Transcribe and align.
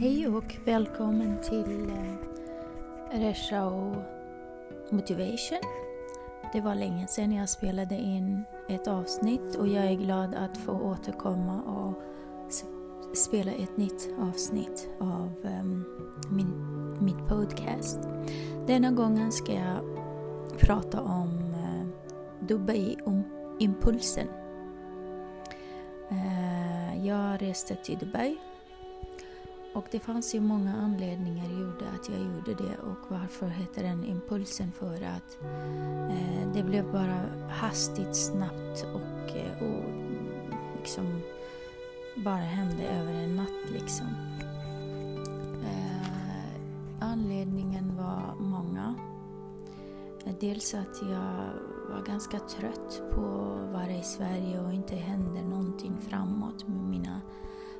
Hej 0.00 0.28
och 0.28 0.56
välkommen 0.64 1.40
till 1.42 1.90
eh, 1.90 3.34
Motivation. 4.90 5.58
Det 6.52 6.60
var 6.60 6.74
länge 6.74 7.06
sedan 7.06 7.32
jag 7.32 7.48
spelade 7.48 7.94
in 7.94 8.44
ett 8.68 8.88
avsnitt 8.88 9.56
och 9.56 9.68
jag 9.68 9.84
är 9.84 9.94
glad 9.94 10.34
att 10.34 10.58
få 10.58 10.72
återkomma 10.72 11.62
och 11.62 12.02
spela 13.16 13.52
ett 13.52 13.76
nytt 13.76 14.08
avsnitt 14.20 14.88
av 15.00 15.32
um, 15.60 15.84
min, 16.30 16.52
mitt 17.00 17.26
podcast. 17.28 17.98
Denna 18.66 18.90
gången 18.90 19.32
ska 19.32 19.52
jag 19.52 19.80
prata 20.58 21.00
om 21.00 21.54
eh, 21.54 21.82
uh, 21.82 21.88
Dubai-impulsen. 22.40 24.28
Um-, 26.08 26.16
uh, 26.16 26.92
eh, 26.92 27.06
jag 27.06 27.42
reste 27.42 27.74
till 27.74 27.98
Dubai 27.98 28.38
och 29.74 29.86
det 29.90 30.00
fanns 30.00 30.34
ju 30.34 30.40
många 30.40 30.76
anledningar 30.76 31.50
gjorde 31.50 31.90
att 31.94 32.08
jag 32.08 32.18
gjorde 32.18 32.54
det 32.64 32.78
och 32.78 33.10
varför 33.10 33.46
heter 33.46 33.82
den 33.82 34.04
impulsen? 34.04 34.72
För 34.72 34.94
att 34.94 35.38
eh, 36.10 36.52
det 36.54 36.62
blev 36.62 36.92
bara 36.92 37.20
hastigt, 37.50 38.16
snabbt 38.16 38.86
och, 38.94 39.36
eh, 39.36 39.62
och 39.62 39.84
liksom 40.78 41.20
bara 42.24 42.36
hände 42.36 42.82
över 42.82 43.12
en 43.12 43.36
natt 43.36 43.70
liksom. 43.72 44.06
Eh, 45.64 46.52
anledningen 47.00 47.96
var 47.96 48.34
många. 48.40 48.94
Eh, 50.24 50.34
dels 50.40 50.74
att 50.74 51.02
jag 51.02 51.50
var 51.90 52.02
ganska 52.06 52.38
trött 52.38 53.02
på 53.12 53.22
att 53.22 53.72
vara 53.72 53.92
i 53.92 54.02
Sverige 54.02 54.60
och 54.60 54.72
inte 54.72 54.96
hände 54.96 55.42
någonting 55.42 55.96
framåt 56.08 56.68
med 56.68 56.88
mina 56.88 57.20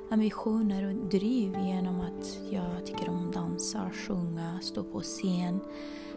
ambitioner 0.09 0.87
och 0.87 1.09
driv 1.09 1.57
genom 1.59 2.01
att 2.01 2.39
jag 2.51 2.85
tycker 2.85 3.09
om 3.09 3.27
att 3.27 3.33
dansa, 3.33 3.89
sjunga, 3.93 4.59
stå 4.61 4.83
på 4.83 5.01
scen, 5.01 5.59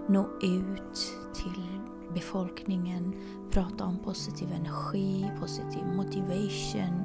nå 0.08 0.28
ut 0.42 1.12
till 1.34 1.62
befolkningen, 2.14 3.14
prata 3.50 3.84
om 3.84 3.98
positiv 3.98 4.48
energi, 4.52 5.30
positiv 5.40 5.84
motivation, 5.96 7.02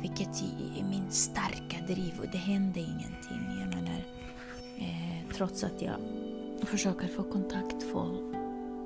vilket 0.00 0.42
är 0.78 0.84
min 0.90 1.10
starka 1.10 1.86
driv 1.86 2.12
och 2.18 2.26
det 2.32 2.38
händer 2.38 2.80
ingenting. 2.80 3.60
Jag 3.60 3.68
menar, 3.68 4.04
eh, 4.78 5.34
trots 5.36 5.64
att 5.64 5.82
jag 5.82 5.96
försöker 6.62 7.08
få 7.08 7.22
kontakt 7.22 7.84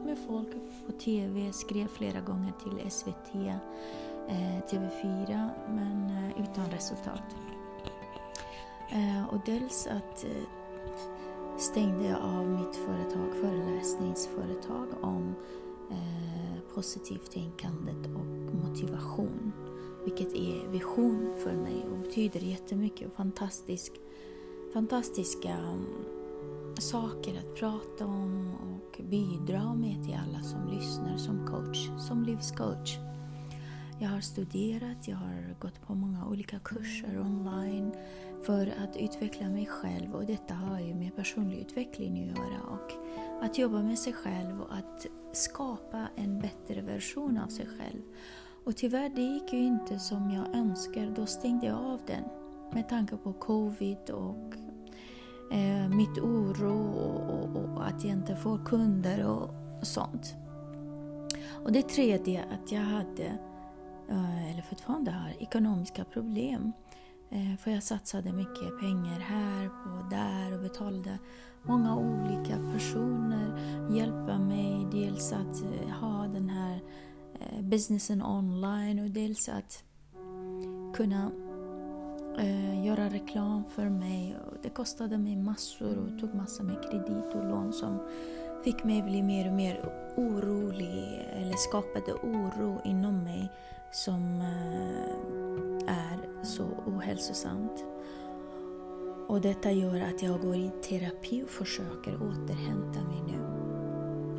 med 0.05 0.19
folk 0.27 0.49
på 0.87 0.93
TV, 0.93 1.53
skrev 1.53 1.87
flera 1.87 2.21
gånger 2.21 2.53
till 2.63 2.91
SVT, 2.91 3.53
Eh, 4.29 4.63
TV4 4.71 5.51
men 5.69 6.11
eh, 6.11 6.43
utan 6.43 6.71
resultat. 6.71 7.37
Eh, 8.91 9.35
och 9.35 9.41
dels 9.47 9.87
att 9.87 10.25
stängde 11.59 12.05
jag 12.05 12.21
av 12.23 12.49
mitt 12.49 12.77
företag, 12.77 13.35
föreläsningsföretag 13.41 14.87
om 15.01 15.35
eh, 15.91 16.75
positivt 16.75 17.31
tänkandet 17.31 18.07
och 18.07 18.27
motivation. 18.65 19.53
Vilket 20.05 20.33
är 20.35 20.69
vision 20.69 21.35
för 21.39 21.53
mig 21.53 21.85
och 21.93 21.99
betyder 21.99 22.41
jättemycket 22.41 23.09
och 23.09 23.15
fantastisk, 23.15 23.93
fantastiska 24.73 25.51
mm, 25.51 25.87
saker 26.79 27.39
att 27.39 27.55
prata 27.55 28.07
om 28.07 28.55
och 28.55 29.01
bidra 29.05 29.75
med 29.75 30.05
till 30.05 30.19
alla 30.27 30.43
som 30.43 30.69
lyssnar 30.69 31.17
som 31.17 31.47
coach, 31.47 31.89
som 32.09 32.23
livscoach. 32.23 33.08
Jag 34.01 34.09
har 34.09 34.21
studerat, 34.21 35.09
jag 35.09 35.17
har 35.17 35.55
gått 35.61 35.87
på 35.87 35.95
många 35.95 36.27
olika 36.27 36.59
kurser 36.59 37.21
online 37.21 37.93
för 38.43 38.67
att 38.67 38.97
utveckla 38.97 39.49
mig 39.49 39.67
själv 39.67 40.15
och 40.15 40.27
detta 40.27 40.55
har 40.55 40.81
ju 40.81 40.95
med 40.95 41.17
personlig 41.17 41.59
utveckling 41.59 42.23
att 42.23 42.39
göra 42.39 42.61
och 42.71 42.93
att 43.45 43.59
jobba 43.59 43.83
med 43.83 43.99
sig 43.99 44.13
själv 44.13 44.61
och 44.61 44.75
att 44.75 45.07
skapa 45.33 46.09
en 46.17 46.41
bättre 46.41 46.83
version 46.83 47.39
av 47.39 47.49
sig 47.49 47.67
själv. 47.67 48.03
Och 48.65 48.77
tyvärr, 48.77 49.09
det 49.09 49.23
gick 49.23 49.53
ju 49.53 49.59
inte 49.59 49.99
som 49.99 50.31
jag 50.31 50.57
önskar. 50.57 51.13
Då 51.17 51.27
stängde 51.27 51.67
jag 51.67 51.77
av 51.77 52.01
den 52.07 52.25
med 52.73 52.89
tanke 52.89 53.17
på 53.17 53.33
covid 53.33 54.11
och 54.11 54.55
eh, 55.53 55.89
mitt 55.89 56.19
oro 56.19 56.93
och, 56.93 57.35
och, 57.35 57.77
och, 57.77 57.87
att 57.87 58.05
jag 58.05 58.13
inte 58.13 58.37
får 58.37 58.65
kunder 58.65 59.27
och 59.27 59.51
sånt. 59.87 60.35
Och 61.65 61.73
det 61.73 61.89
tredje, 61.89 62.45
att 62.45 62.73
jag 62.73 62.81
hade 62.81 63.39
Eh, 63.39 63.58
Eh, 64.11 64.51
eller 64.51 64.63
fortfarande 64.63 65.11
har, 65.11 65.31
ekonomiska 65.39 66.05
problem. 66.05 66.73
Eh, 67.31 67.57
för 67.59 67.71
jag 67.71 67.83
satsade 67.83 68.33
mycket 68.33 68.81
pengar 68.81 69.21
här 69.21 69.67
och 69.67 70.11
där 70.11 70.55
och 70.55 70.61
betalade 70.61 71.19
många 71.63 71.97
olika 71.97 72.57
personer 72.73 73.59
hjälpa 73.97 74.39
mig. 74.39 74.87
Dels 74.93 75.33
att 75.33 75.63
eh, 75.63 75.89
ha 75.89 76.27
den 76.27 76.49
här 76.49 76.81
businessen 77.63 78.23
online 78.23 78.99
och 78.99 79.11
dels 79.11 79.49
att 79.49 79.85
kunna 80.95 81.31
göra 82.85 83.09
reklam 83.09 83.65
för 83.65 83.89
mig. 83.89 84.37
Det 84.63 84.69
kostade 84.69 85.19
mig 85.19 85.37
massor 85.37 85.99
och 85.99 86.21
tog 86.21 86.35
massor 86.35 86.65
med 86.65 86.83
kredit 86.83 87.35
och 87.35 87.45
lån 87.45 87.73
som 87.73 87.99
fick 88.65 88.85
mig 88.85 89.03
bli 89.03 89.23
mer 89.23 89.49
och 89.49 89.55
mer 89.55 89.81
orolig 90.17 91.27
eller 91.33 91.57
skapade 91.57 92.13
oro 92.13 92.81
inom 92.85 93.25
mig 93.25 93.51
som 93.93 94.41
eh, 94.41 95.95
är 95.95 96.45
så 96.45 96.65
ohälsosamt. 96.87 97.85
Och 99.27 99.41
detta 99.41 99.71
gör 99.71 100.01
att 100.01 100.23
jag 100.23 100.41
går 100.41 100.57
i 100.57 100.71
terapi 100.89 101.43
och 101.43 101.51
försöker 101.51 102.15
återhämta 102.15 103.01
mig 103.01 103.23
nu. 103.27 103.39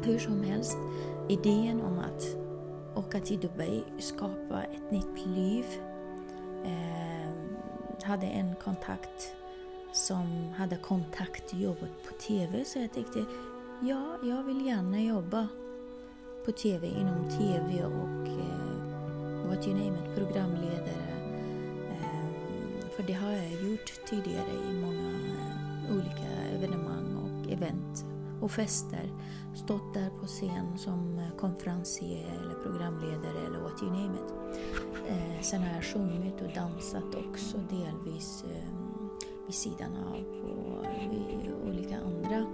Hur 0.04 0.20
som 0.20 0.44
helst, 0.44 0.78
idén 1.30 1.82
om 1.82 2.00
att 2.00 2.24
åka 2.96 3.20
till 3.20 3.40
Dubai, 3.40 3.84
skapa 4.00 4.64
ett 4.64 4.92
nytt 4.92 5.26
liv. 5.26 5.66
Eh, 6.66 7.10
hade 8.04 8.26
en 8.26 8.56
kontakt 8.56 9.36
som 9.94 10.54
hade 10.58 10.78
kontaktjobbet 10.78 12.04
på 12.08 12.14
TV 12.14 12.66
så 12.66 12.80
jag 12.80 12.94
tänkte 12.94 13.26
ja, 13.82 14.18
jag 14.24 14.44
vill 14.44 14.66
gärna 14.66 15.02
jobba 15.02 15.48
på 16.46 16.52
TV, 16.52 16.88
inom 16.88 17.30
TV 17.30 17.86
och 17.86 18.28
eh, 18.28 18.59
what 19.50 19.68
you 19.68 19.74
name 19.74 19.98
it, 19.98 20.16
programledare. 20.16 21.10
Ehm, 21.90 22.90
för 22.96 23.04
det 23.04 23.14
har 23.14 23.32
jag 23.32 23.52
gjort 23.52 23.94
tidigare 24.06 24.54
i 24.70 24.74
många 24.82 25.10
eh, 25.10 25.96
olika 25.96 26.56
evenemang 26.56 27.16
och 27.16 27.52
event 27.52 28.06
och 28.42 28.52
fester. 28.52 29.12
Stått 29.56 29.94
där 29.94 30.10
på 30.22 30.28
scen 30.28 30.78
som 30.78 31.20
eh, 31.20 31.38
konferencier 31.40 32.28
eller 32.42 32.54
programledare 32.64 33.46
eller 33.48 33.60
what 33.60 33.84
you 33.84 33.92
name 33.92 34.16
it. 34.16 34.34
Eh, 35.08 35.42
sen 35.42 35.62
har 35.62 35.76
jag 35.76 35.84
sjungit 35.84 36.42
och 36.42 36.54
dansat 36.56 37.16
också 37.16 37.58
delvis 37.58 38.44
ehm, 38.44 39.10
vid 39.46 39.56
sidan 39.56 39.98
av 39.98 40.26
och 40.44 40.86
eh, 40.86 41.10
vid 41.10 41.52
olika 41.68 41.98
andra 41.98 42.46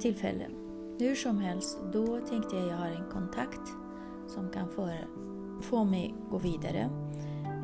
tillfällen. 0.00 0.50
Hur 0.98 1.14
som 1.14 1.38
helst, 1.38 1.78
då 1.92 2.20
tänkte 2.28 2.56
jag 2.56 2.64
att 2.64 2.70
jag 2.70 2.76
har 2.76 2.86
en 2.86 3.10
kontakt 3.12 3.72
som 4.26 4.50
kan 4.50 4.68
föra 4.68 4.98
få 5.62 5.84
mig 5.84 6.14
gå 6.30 6.38
vidare. 6.38 6.90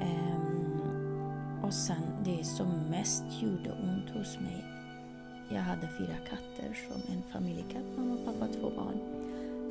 Ehm, 0.00 0.80
och 1.62 1.74
sen 1.74 2.02
det 2.24 2.44
som 2.44 2.68
mest 2.90 3.24
gjorde 3.40 3.70
ont 3.70 4.10
hos 4.10 4.38
mig, 4.40 4.64
jag 5.48 5.60
hade 5.60 5.88
fyra 5.98 6.16
katter 6.28 6.74
som 6.88 7.14
en 7.14 7.22
familjekatt, 7.32 7.96
mamma, 7.96 8.16
pappa, 8.24 8.46
två 8.46 8.70
barn, 8.70 9.00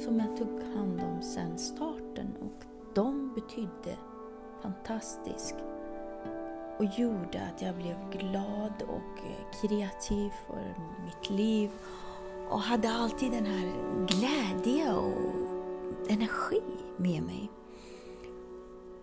som 0.02 0.19
jag 0.19 0.38
tog 0.38 0.62
hand 0.75 1.02
om 1.02 1.22
sen 1.22 1.58
starten 1.58 2.28
och 2.41 2.66
de 2.96 3.34
betydde 3.35 3.97
fantastiskt 4.61 5.55
och 6.79 6.85
gjorde 6.85 7.41
att 7.41 7.61
jag 7.61 7.76
blev 7.76 7.97
glad 8.11 8.73
och 8.88 9.26
eh, 9.26 9.61
kreativ 9.61 10.29
för 10.47 10.76
mitt 11.05 11.29
liv 11.29 11.70
och 12.49 12.59
hade 12.59 12.90
alltid 12.90 13.32
den 13.32 13.46
här 13.46 13.72
glädje 14.08 14.93
och 14.93 15.14
energi 16.09 16.61
med 16.97 17.23
mig. 17.23 17.49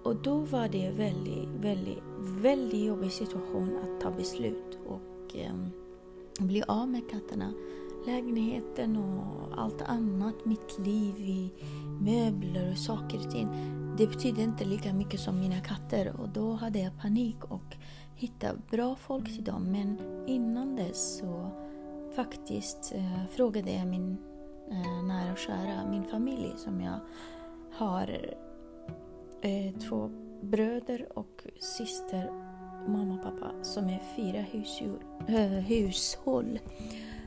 Och 0.06 0.17
då 0.17 0.38
var 0.38 0.69
det 0.69 0.85
en 0.85 0.97
väldigt, 0.97 1.49
väldigt, 1.49 2.03
väldigt 2.19 2.85
jobbig 2.85 3.12
situation 3.12 3.79
att 3.79 4.00
ta 4.00 4.11
beslut 4.11 4.79
och 4.87 5.37
eh, 5.37 5.55
bli 6.38 6.62
av 6.69 6.88
med 6.88 7.11
katterna. 7.11 7.53
Lägenheten 8.06 8.97
och 8.97 9.58
allt 9.58 9.82
annat, 9.82 10.44
mitt 10.44 10.79
liv 10.79 11.14
i 11.19 11.53
möbler 12.00 12.73
och 12.73 12.79
saker 12.79 13.19
och 13.19 13.31
ting. 13.31 13.49
Det 13.99 14.06
betydde 14.06 14.43
inte 14.43 14.64
lika 14.64 14.94
mycket 14.94 15.20
som 15.20 15.41
mina 15.41 15.61
katter 15.61 16.20
och 16.20 16.29
då 16.29 16.52
hade 16.52 16.79
jag 16.79 16.99
panik 17.02 17.44
och 17.44 17.76
hittade 18.14 18.59
bra 18.70 18.97
folk 18.97 19.35
till 19.35 19.44
dem. 19.44 19.62
Men 19.62 19.99
innan 20.26 20.76
dess 20.76 21.19
så 21.19 21.50
faktiskt 22.17 22.93
eh, 22.94 23.26
frågade 23.31 23.73
jag 23.73 23.87
min 23.87 24.17
eh, 24.70 25.02
nära 25.05 25.32
och 25.32 25.38
kära, 25.38 25.91
min 25.91 26.05
familj 26.05 26.52
som 26.56 26.81
jag 26.81 27.00
har 27.73 28.37
eh, 29.46 29.78
två 29.78 30.10
bröder 30.43 31.19
och 31.19 31.43
syster 31.60 32.31
mamma 32.88 33.14
och 33.14 33.22
pappa 33.22 33.52
som 33.62 33.88
är 33.88 34.02
fyra 34.16 34.40
husdjur, 34.40 34.98
äh, 35.28 35.37
hushåll. 35.44 36.58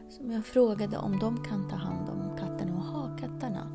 Som 0.10 0.32
jag 0.32 0.46
frågade 0.46 0.98
om 0.98 1.20
de 1.20 1.44
kan 1.44 1.70
ta 1.70 1.76
hand 1.76 2.10
om 2.10 2.38
katterna 2.38 2.76
och 2.76 2.84
ha 2.84 3.18
katterna. 3.18 3.68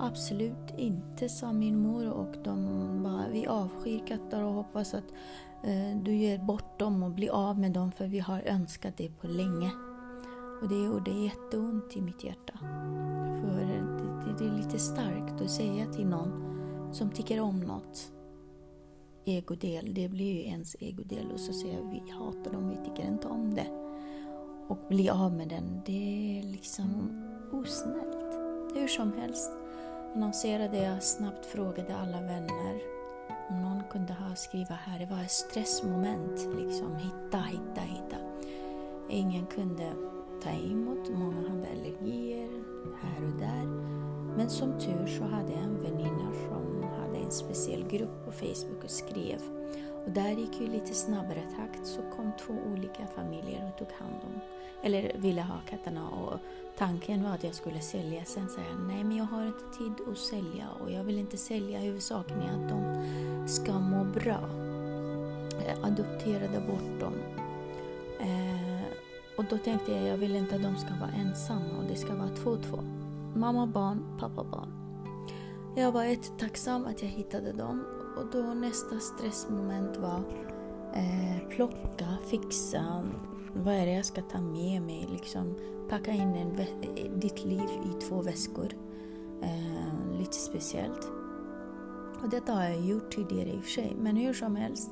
Absolut 0.00 0.74
inte, 0.76 1.28
sa 1.28 1.52
min 1.52 1.78
mor 1.78 2.10
och 2.10 2.34
de 2.44 3.02
bara, 3.02 3.28
vi 3.32 3.46
avskyr 3.46 4.06
katter 4.06 4.42
och 4.42 4.52
hoppas 4.52 4.94
att 4.94 5.12
eh, 5.62 5.98
du 6.02 6.14
ger 6.14 6.38
bort 6.38 6.78
dem 6.78 7.02
och 7.02 7.10
blir 7.10 7.30
av 7.30 7.58
med 7.58 7.72
dem 7.72 7.92
för 7.92 8.06
vi 8.06 8.18
har 8.18 8.42
önskat 8.46 8.96
det 8.96 9.08
på 9.20 9.26
länge. 9.26 9.70
Och 10.62 10.68
det 10.68 10.84
gjorde 10.84 11.10
jätteont 11.10 11.96
i 11.96 12.00
mitt 12.00 12.24
hjärta. 12.24 12.58
För 13.40 13.60
det, 13.60 14.34
det 14.38 14.44
är 14.44 14.56
lite 14.56 14.78
starkt 14.78 15.40
att 15.42 15.50
säga 15.50 15.86
till 15.86 16.06
någon 16.06 16.53
som 16.94 17.10
tycker 17.10 17.40
om 17.40 17.60
något 17.60 18.12
egodel, 19.24 19.94
det 19.94 20.08
blir 20.08 20.32
ju 20.32 20.40
ens 20.40 20.76
egodel 20.80 21.32
och 21.32 21.40
så 21.40 21.52
säger 21.52 21.78
jag 21.78 21.90
vi 21.90 22.10
hatar 22.10 22.52
dem, 22.52 22.68
vi 22.68 22.76
tycker 22.76 23.08
inte 23.08 23.28
om 23.28 23.54
det. 23.54 23.66
Och 24.68 24.78
bli 24.88 25.10
av 25.10 25.32
med 25.32 25.48
den, 25.48 25.80
det 25.86 26.38
är 26.38 26.42
liksom 26.42 27.22
osnällt. 27.52 28.34
Hur 28.74 28.88
som 28.88 29.12
helst 29.12 29.52
annonserade 30.14 30.78
jag 30.78 31.02
snabbt, 31.02 31.46
frågade 31.46 31.96
alla 31.96 32.20
vänner 32.20 32.80
om 33.50 33.62
någon 33.62 33.82
kunde 33.90 34.12
ha 34.12 34.34
skriva 34.34 34.74
här. 34.74 34.98
Det 34.98 35.06
var 35.06 35.22
ett 35.22 35.30
stressmoment, 35.30 36.48
liksom 36.58 36.96
hitta, 36.96 37.38
hitta, 37.38 37.80
hitta. 37.80 38.16
Ingen 39.08 39.46
kunde 39.46 39.92
ta 40.42 40.50
emot, 40.50 41.10
många 41.10 41.48
hade 41.48 41.68
allergier 41.70 42.50
här 43.02 43.26
och 43.26 43.38
där. 43.38 43.66
Men 44.36 44.50
som 44.50 44.78
tur 44.78 45.06
så 45.06 45.24
hade 45.24 45.52
jag 45.52 45.62
en 45.62 45.82
väninna 45.82 46.32
som 46.32 46.63
speciell 47.34 47.84
grupp 47.88 48.24
på 48.24 48.32
Facebook 48.32 48.84
och 48.84 48.90
skrev. 48.90 49.38
Och 50.04 50.10
där 50.10 50.30
gick 50.30 50.60
ju 50.60 50.66
lite 50.66 50.94
snabbare 50.94 51.42
takt 51.56 51.86
så 51.86 52.00
kom 52.16 52.32
två 52.46 52.54
olika 52.72 53.06
familjer 53.14 53.70
och 53.72 53.78
tog 53.78 53.92
hand 53.98 54.20
om, 54.22 54.40
eller 54.82 55.12
ville 55.18 55.42
ha 55.42 55.54
katterna 55.70 56.08
och 56.08 56.38
tanken 56.78 57.22
var 57.22 57.30
att 57.30 57.44
jag 57.44 57.54
skulle 57.54 57.80
sälja. 57.80 58.24
Sen 58.24 58.48
sa 58.48 58.60
jag 58.70 58.86
nej 58.86 59.04
men 59.04 59.16
jag 59.16 59.24
har 59.24 59.46
inte 59.46 59.78
tid 59.78 60.08
att 60.12 60.18
sälja 60.18 60.68
och 60.80 60.90
jag 60.90 61.04
vill 61.04 61.18
inte 61.18 61.36
sälja. 61.36 61.78
Huvudsaken 61.78 62.40
är 62.40 62.64
att 62.64 62.68
de 62.68 63.48
ska 63.48 63.78
må 63.78 64.04
bra. 64.04 64.40
Jag 65.66 65.92
adopterade 65.92 66.60
bort 66.60 67.00
dem. 67.00 67.14
Eh, 68.20 68.82
och 69.36 69.44
då 69.50 69.58
tänkte 69.58 69.92
jag 69.92 70.08
jag 70.08 70.16
vill 70.16 70.36
inte 70.36 70.56
att 70.56 70.62
de 70.62 70.76
ska 70.76 70.88
vara 71.00 71.10
ensamma 71.10 71.78
och 71.78 71.84
det 71.88 71.96
ska 71.96 72.14
vara 72.14 72.28
två 72.28 72.50
och 72.50 72.62
två. 72.62 72.78
Mamma 73.34 73.66
barn, 73.66 74.18
pappa 74.20 74.44
barn. 74.44 74.83
Jag 75.76 75.92
var 75.92 76.04
jättetacksam 76.04 76.86
att 76.86 77.02
jag 77.02 77.08
hittade 77.08 77.52
dem 77.52 77.84
och 78.16 78.26
då 78.32 78.42
nästa 78.42 79.00
stressmoment 79.00 79.96
var 79.96 80.22
eh, 80.94 81.48
plocka, 81.48 82.06
fixa, 82.26 83.04
vad 83.54 83.74
är 83.74 83.86
det 83.86 83.92
jag 83.92 84.04
ska 84.04 84.22
ta 84.22 84.40
med 84.40 84.82
mig? 84.82 85.08
Liksom, 85.10 85.54
packa 85.90 86.12
in 86.12 86.34
en 86.34 86.58
eh, 86.58 87.10
ditt 87.16 87.44
liv 87.44 87.68
i 87.84 88.00
två 88.08 88.22
väskor. 88.22 88.68
Eh, 89.42 90.18
lite 90.18 90.36
speciellt. 90.36 91.10
Och 92.22 92.30
detta 92.30 92.52
har 92.52 92.62
jag 92.62 92.80
gjort 92.80 93.10
tidigare 93.10 93.48
i 93.48 93.58
och 93.58 93.64
för 93.64 93.70
sig, 93.70 93.96
men 94.00 94.16
hur 94.16 94.32
som 94.32 94.56
helst. 94.56 94.90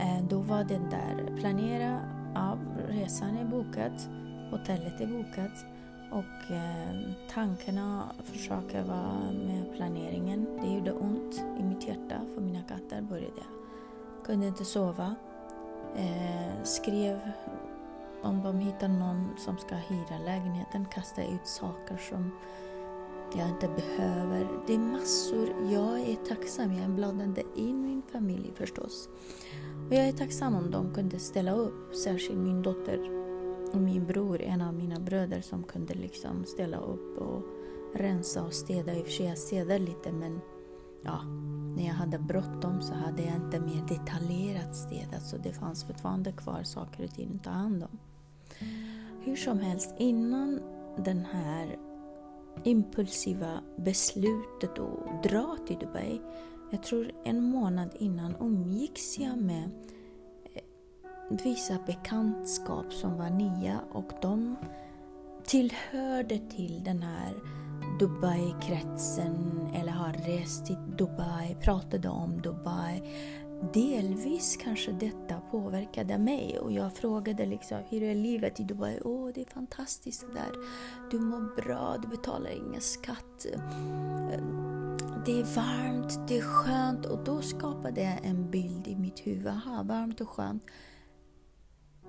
Eh, 0.00 0.28
då 0.28 0.38
var 0.40 0.64
det 0.64 0.80
där, 0.90 1.36
planera, 1.40 2.00
av, 2.36 2.58
resan 2.88 3.36
är 3.36 3.44
bokat, 3.44 4.08
hotellet 4.50 5.00
är 5.00 5.06
bokat 5.06 5.77
och 6.10 6.52
eh, 6.54 7.00
tankarna 7.34 8.12
försöker 8.24 8.82
vara 8.82 9.32
med 9.46 9.76
planeringen. 9.76 10.46
Det 10.62 10.74
gjorde 10.74 10.92
ont 10.92 11.42
i 11.60 11.62
mitt 11.62 11.88
hjärta 11.88 12.20
för 12.34 12.40
mina 12.40 12.62
katter 12.62 13.02
började. 13.02 13.42
Kunde 14.24 14.46
inte 14.46 14.64
sova. 14.64 15.14
Eh, 15.96 16.62
skrev 16.62 17.20
om 18.22 18.42
de 18.42 18.58
hittar 18.58 18.88
någon 18.88 19.28
som 19.38 19.58
ska 19.58 19.74
hyra 19.74 20.18
lägenheten, 20.24 20.84
kasta 20.84 21.22
ut 21.24 21.46
saker 21.46 21.96
som 21.96 22.30
jag 23.36 23.48
inte 23.48 23.68
behöver. 23.68 24.48
Det 24.66 24.74
är 24.74 24.78
massor. 24.78 25.48
Jag 25.72 26.00
är 26.00 26.16
tacksam. 26.16 26.72
Jag 26.72 26.90
blandade 26.90 27.42
in 27.56 27.82
min 27.82 28.02
familj 28.12 28.52
förstås. 28.54 29.08
Och 29.88 29.94
jag 29.94 30.08
är 30.08 30.12
tacksam 30.12 30.54
om 30.54 30.70
de 30.70 30.94
kunde 30.94 31.18
ställa 31.18 31.52
upp, 31.52 31.94
särskilt 31.94 32.38
min 32.38 32.62
dotter 32.62 33.10
och 33.72 33.80
min 33.80 34.06
bror, 34.06 34.42
en 34.42 34.60
av 34.60 34.74
bröder 35.08 35.40
som 35.40 35.62
kunde 35.62 35.94
liksom 35.94 36.44
ställa 36.44 36.76
upp 36.76 37.18
och 37.18 37.42
rensa 37.94 38.44
och 38.44 38.52
städa. 38.52 38.94
I 38.94 39.02
och 39.02 39.04
för 39.04 39.12
sig 39.12 39.26
jag 39.26 39.38
städade 39.38 39.78
lite 39.78 40.12
men 40.12 40.40
ja, 41.04 41.22
när 41.76 41.86
jag 41.86 41.94
hade 41.94 42.18
bråttom 42.18 42.82
så 42.82 42.94
hade 42.94 43.22
jag 43.22 43.36
inte 43.36 43.60
mer 43.60 43.86
detaljerat 43.88 44.76
städat 44.76 45.22
så 45.22 45.36
det 45.36 45.52
fanns 45.52 45.84
fortfarande 45.84 46.32
kvar 46.32 46.62
saker 46.62 47.04
och 47.04 47.14
ting 47.14 47.34
att 47.36 47.44
ta 47.44 47.50
hand 47.50 47.82
om. 47.82 47.98
Hur 49.20 49.36
som 49.36 49.58
helst, 49.58 49.94
innan 49.98 50.60
den 50.96 51.24
här 51.24 51.78
impulsiva 52.64 53.60
beslutet 53.76 54.78
att 54.78 55.22
dra 55.22 55.56
till 55.66 55.78
Dubai, 55.78 56.20
jag 56.70 56.82
tror 56.82 57.12
en 57.24 57.42
månad 57.42 57.90
innan 57.98 58.36
umgicks 58.40 59.18
jag 59.18 59.38
med 59.38 59.70
eh, 60.54 60.62
vissa 61.44 61.78
bekantskap 61.86 62.92
som 62.92 63.18
var 63.18 63.30
nya 63.30 63.80
och 63.92 64.12
de 64.22 64.56
tillhörde 65.48 66.38
till 66.38 66.84
den 66.84 67.02
här 67.02 67.34
Dubai-kretsen 68.00 69.68
eller 69.74 69.92
har 69.92 70.12
rest 70.12 70.66
till 70.66 70.76
Dubai, 70.98 71.56
pratade 71.62 72.08
om 72.08 72.40
Dubai. 72.42 73.02
Delvis 73.74 74.56
kanske 74.56 74.92
detta 74.92 75.40
påverkade 75.50 76.18
mig 76.18 76.58
och 76.58 76.72
jag 76.72 76.92
frågade 76.96 77.46
liksom 77.46 77.78
hur 77.88 78.02
är 78.02 78.14
livet 78.14 78.60
i 78.60 78.62
Dubai? 78.62 79.00
Åh, 79.04 79.28
oh, 79.28 79.32
det 79.34 79.40
är 79.40 79.54
fantastiskt 79.54 80.26
där. 80.34 80.52
Du 81.10 81.18
mår 81.18 81.62
bra, 81.62 81.96
du 82.02 82.08
betalar 82.08 82.50
ingen 82.50 82.80
skatt. 82.80 83.46
Det 85.26 85.40
är 85.40 85.56
varmt, 85.56 86.28
det 86.28 86.38
är 86.38 86.42
skönt 86.42 87.06
och 87.06 87.24
då 87.24 87.42
skapade 87.42 88.00
jag 88.00 88.18
en 88.22 88.50
bild 88.50 88.88
i 88.88 88.96
mitt 88.96 89.26
huvud. 89.26 89.46
Aha, 89.46 89.82
varmt 89.82 90.20
och 90.20 90.28
skönt. 90.28 90.62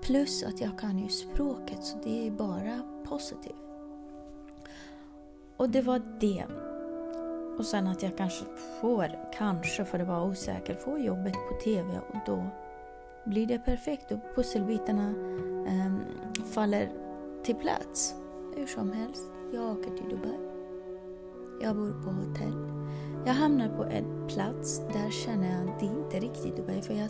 Plus 0.10 0.44
att 0.44 0.62
jag 0.62 0.80
kan 0.80 1.00
ju 1.00 1.10
språket 1.10 1.84
så 1.84 1.98
det 2.04 2.28
är 2.28 2.32
bara 2.32 2.82
positivt. 3.04 3.56
Och 5.58 5.70
det 5.70 5.82
var 5.82 6.02
det. 6.20 6.46
Och 7.58 7.66
sen 7.66 7.88
att 7.88 8.04
jag 8.04 8.18
kanske 8.18 8.46
får, 8.82 9.34
kanske 9.34 9.86
för 9.86 10.00
att 10.00 10.08
vara 10.08 10.24
osäker, 10.24 10.76
får 10.76 11.00
jobbet 11.00 11.34
på 11.34 11.56
TV 11.64 12.00
och 12.08 12.18
då 12.26 12.48
blir 13.26 13.48
det 13.48 13.60
perfekt 13.60 14.12
och 14.12 14.20
pusselbitarna 14.36 15.10
um, 15.10 16.00
faller 16.46 16.90
till 17.44 17.56
plats. 17.56 18.16
Hur 18.56 18.68
som 18.68 18.92
helst, 18.92 19.32
jag 19.54 19.78
åker 19.78 19.98
till 19.98 20.10
Dubai. 20.10 20.40
Jag 21.62 21.76
bor 21.76 22.04
på 22.04 22.10
hotell. 22.10 22.79
Jag 23.26 23.34
hamnar 23.34 23.70
på 23.70 23.84
en 23.84 24.28
plats 24.28 24.82
där 24.94 25.12
känner 25.12 25.52
jag 25.52 25.70
att 25.70 25.80
det 25.80 25.86
inte 25.86 26.18
är 26.18 26.22
riktigt 26.22 26.56
Dubai. 26.56 26.82
För 26.82 26.94
jag, 26.94 27.10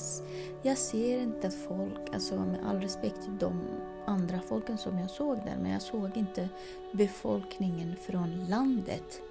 jag 0.62 0.78
ser 0.78 1.20
inte 1.20 1.51
folk, 1.51 2.13
alltså 2.13 2.36
med 2.36 2.60
all 2.66 2.82
respekt 2.82 3.24
till 3.24 3.38
de 3.39 3.62
andra 4.08 4.39
folken 4.50 4.78
som 4.78 5.00
jag 5.00 5.10
såg 5.10 5.38
där, 5.38 5.58
men 5.62 5.72
jag 5.72 5.82
såg 5.82 6.18
inte 6.18 6.50
befolkningen 6.92 7.96
från 7.96 8.46
landet 8.50 9.22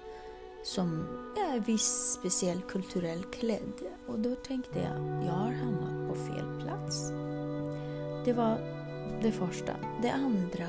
som 0.63 1.07
är 1.37 1.59
viss 1.59 2.17
speciell 2.19 2.61
kulturell 2.61 3.23
klädd. 3.23 3.73
Och 4.07 4.19
då 4.19 4.35
tänkte 4.35 4.79
jag, 4.79 5.25
jag 5.25 5.33
har 5.33 5.51
hamnat 5.51 6.09
på 6.09 6.15
fel 6.15 6.61
plats. 6.61 7.09
Det 8.25 8.33
var 8.33 8.57
det 9.21 9.31
första. 9.31 9.75
Det 10.01 10.11
andra, 10.11 10.67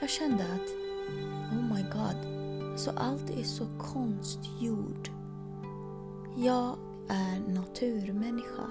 jag 0.00 0.10
kände 0.10 0.44
att, 0.44 0.68
oh 1.52 1.74
my 1.74 1.82
god, 1.82 2.41
så 2.76 2.90
allt 2.96 3.30
är 3.30 3.42
så 3.42 3.66
konstgjord. 3.78 5.10
Jag 6.36 6.76
är 7.08 7.54
naturmänniska 7.54 8.66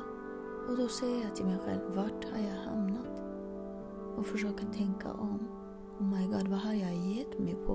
och 0.69 0.77
då 0.77 0.87
säger 0.87 1.23
jag 1.23 1.35
till 1.35 1.45
mig 1.45 1.57
själv, 1.65 1.81
vart 1.95 2.25
har 2.25 2.39
jag 2.39 2.71
hamnat? 2.71 3.21
Och 4.17 4.25
försöker 4.25 4.65
tänka 4.65 5.11
om. 5.11 5.47
Oh 5.99 6.05
my 6.05 6.25
god, 6.25 6.47
vad 6.47 6.59
har 6.59 6.73
jag 6.73 6.95
gett 6.95 7.39
mig 7.39 7.55
på? 7.55 7.73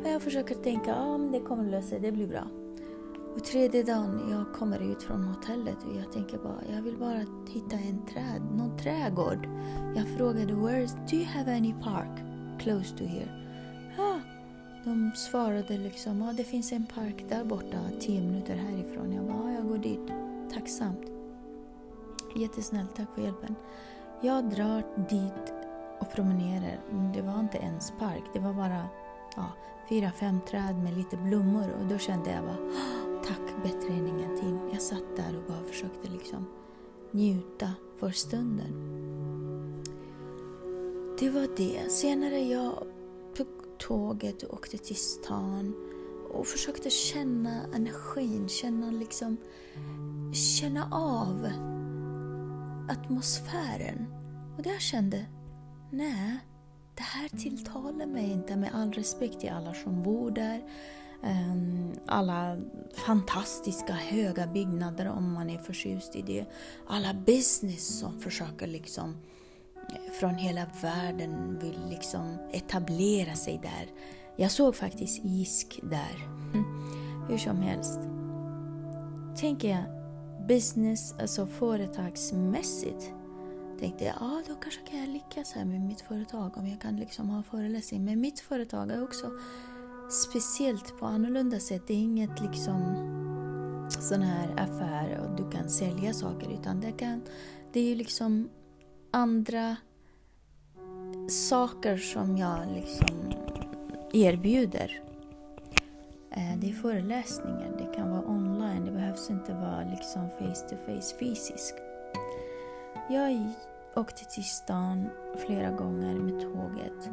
Och 0.00 0.08
jag 0.08 0.22
försöker 0.22 0.54
tänka, 0.54 0.90
ja 0.90 0.96
ah, 0.96 1.18
men 1.18 1.32
det 1.32 1.40
kommer 1.40 1.70
lösa 1.70 1.88
sig, 1.88 2.00
det 2.00 2.12
blir 2.12 2.26
bra. 2.26 2.44
Och 3.34 3.44
tredje 3.44 3.82
dagen 3.82 4.20
jag 4.30 4.54
kommer 4.54 4.92
ut 4.92 5.02
från 5.02 5.24
hotellet 5.24 5.76
och 5.88 5.96
jag 5.96 6.12
tänker 6.12 6.38
bara, 6.38 6.74
jag 6.74 6.82
vill 6.82 6.96
bara 6.96 7.18
hitta 7.48 7.76
en 7.76 8.06
träd, 8.06 8.42
någon 8.56 8.76
trädgård. 8.76 9.48
Jag 9.96 10.08
frågade, 10.16 10.54
Where 10.54 10.82
is, 10.82 10.94
do 11.10 11.16
you 11.16 11.24
have 11.24 11.56
any 11.56 11.74
park 11.82 12.18
close 12.58 12.96
to 12.96 13.04
here? 13.04 13.49
De 14.84 15.12
svarade 15.14 15.78
liksom, 15.78 16.22
ja 16.22 16.32
det 16.32 16.44
finns 16.44 16.72
en 16.72 16.86
park 16.86 17.24
där 17.28 17.44
borta, 17.44 17.78
tio 18.00 18.20
minuter 18.20 18.56
härifrån. 18.56 19.12
Jag 19.12 19.24
bara, 19.24 19.50
ja, 19.50 19.52
jag 19.52 19.68
går 19.68 19.78
dit. 19.78 20.12
Tacksamt. 20.54 21.00
Jättesnällt, 22.36 22.96
tack 22.96 23.14
för 23.14 23.22
hjälpen. 23.22 23.54
Jag 24.22 24.50
drar 24.50 24.82
dit 25.10 25.54
och 25.98 26.12
promenerar. 26.12 26.80
Mm, 26.90 27.12
det 27.12 27.22
var 27.22 27.40
inte 27.40 27.58
ens 27.58 27.92
park, 27.98 28.24
det 28.32 28.40
var 28.40 28.52
bara 28.52 28.88
ja, 29.36 29.46
fyra, 29.88 30.10
fem 30.10 30.40
träd 30.48 30.78
med 30.78 30.96
lite 30.96 31.16
blommor. 31.16 31.70
Och 31.80 31.86
då 31.86 31.98
kände 31.98 32.30
jag 32.30 32.44
bara, 32.44 32.72
tack, 33.24 33.62
bättre 33.62 33.94
än 33.94 34.08
ingenting. 34.08 34.60
Jag 34.72 34.82
satt 34.82 35.16
där 35.16 35.36
och 35.36 35.44
bara 35.48 35.64
försökte 35.64 36.08
liksom 36.08 36.46
njuta. 37.10 37.72
för 37.98 38.10
stunden. 38.10 38.72
Det 41.18 41.30
var 41.30 41.48
det. 41.56 41.90
Senare 41.90 42.40
jag 42.40 42.72
tåget 43.80 44.42
och 44.42 44.54
åkte 44.54 44.78
till 44.78 44.96
stan 44.96 45.74
och 46.30 46.46
försökte 46.46 46.90
känna 46.90 47.64
energin, 47.74 48.48
känna 48.48 48.90
liksom 48.90 49.36
känna 50.32 50.88
av 50.92 51.48
atmosfären. 52.90 54.06
Och 54.56 54.62
där 54.62 54.70
jag 54.70 54.80
kände, 54.80 55.26
nej, 55.90 56.38
det 56.94 57.02
här 57.02 57.28
tilltalar 57.28 58.06
mig 58.06 58.30
inte 58.30 58.56
med 58.56 58.70
all 58.74 58.92
respekt 58.92 59.40
till 59.40 59.50
alla 59.50 59.74
som 59.74 60.02
bor 60.02 60.30
där. 60.30 60.62
Ehm, 61.22 61.92
alla 62.06 62.58
fantastiska 63.06 63.92
höga 63.92 64.46
byggnader 64.46 65.08
om 65.08 65.32
man 65.32 65.50
är 65.50 65.58
förtjust 65.58 66.16
i 66.16 66.22
det. 66.22 66.46
Alla 66.86 67.14
business 67.14 67.98
som 67.98 68.20
försöker 68.20 68.66
liksom 68.66 69.10
eh, 69.10 69.29
från 70.20 70.34
hela 70.34 70.66
världen 70.82 71.58
vill 71.58 71.78
liksom 71.90 72.38
etablera 72.52 73.34
sig 73.34 73.60
där. 73.62 73.86
Jag 74.36 74.50
såg 74.50 74.76
faktiskt 74.76 75.24
JISK 75.24 75.80
där. 75.82 76.26
Hm. 76.52 76.64
Hur 77.28 77.38
som 77.38 77.56
helst. 77.56 78.00
Tänker 79.40 79.68
jag 79.68 79.84
business, 80.48 81.14
alltså 81.20 81.46
företagsmässigt 81.46 83.12
tänkte 83.80 84.04
jag, 84.04 84.14
ja 84.20 84.42
då 84.48 84.54
kanske 84.54 84.80
kan 84.86 85.00
jag 85.00 85.08
lyckas 85.08 85.52
här 85.52 85.64
med 85.64 85.80
mitt 85.80 86.00
företag 86.00 86.58
om 86.58 86.66
jag 86.66 86.80
kan 86.80 86.96
liksom 86.96 87.30
ha 87.30 87.42
föreläsning. 87.42 88.04
Men 88.04 88.20
mitt 88.20 88.40
företag 88.40 88.90
är 88.90 89.02
också 89.02 89.30
speciellt 90.10 90.98
på 90.98 91.06
annorlunda 91.06 91.60
sätt. 91.60 91.82
Det 91.86 91.94
är 91.94 91.98
inget 91.98 92.40
liksom 92.40 92.80
sån 93.90 94.22
här 94.22 94.48
affär 94.56 95.20
och 95.20 95.36
du 95.36 95.50
kan 95.50 95.68
sälja 95.68 96.12
saker 96.12 96.50
utan 96.60 96.80
det, 96.80 96.92
kan, 96.92 97.22
det 97.72 97.80
är 97.80 97.84
ju 97.84 97.94
liksom 97.94 98.48
andra 99.10 99.76
saker 101.28 101.96
som 101.96 102.36
jag 102.36 102.58
liksom 102.74 103.32
erbjuder. 104.12 105.02
Eh, 106.30 106.58
det 106.58 106.70
är 106.70 106.74
föreläsningar, 106.74 107.72
det 107.78 107.96
kan 107.96 108.10
vara 108.10 108.26
online, 108.26 108.84
det 108.84 108.90
behövs 108.90 109.30
inte 109.30 109.52
vara 109.52 109.84
liksom 109.90 110.28
face 110.38 110.68
to 110.68 110.76
face 110.86 111.16
fysiskt. 111.18 111.74
Jag 113.08 113.52
åkte 113.96 114.24
till 114.24 114.44
stan 114.44 115.08
flera 115.46 115.70
gånger 115.70 116.14
med 116.14 116.40
tåget. 116.40 117.10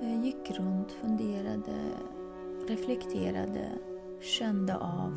Jag 0.00 0.24
gick 0.24 0.50
runt, 0.50 0.92
funderade, 0.92 1.74
reflekterade, 2.68 3.68
kände 4.20 4.76
av. 4.76 5.12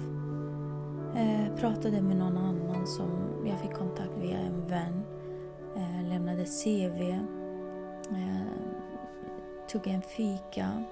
Eh, 1.15 1.55
pratade 1.55 2.01
med 2.01 2.17
någon 2.17 2.37
annan 2.37 2.87
som 2.87 3.09
jag 3.45 3.59
fick 3.59 3.73
kontakt 3.73 4.17
via 4.21 4.37
en 4.37 4.67
vän. 4.67 5.03
Lämnade 6.13 6.45
CV. 6.45 7.01
Eh, 8.11 8.47
tog 9.71 9.87
en 9.87 10.01
fika. 10.01 10.83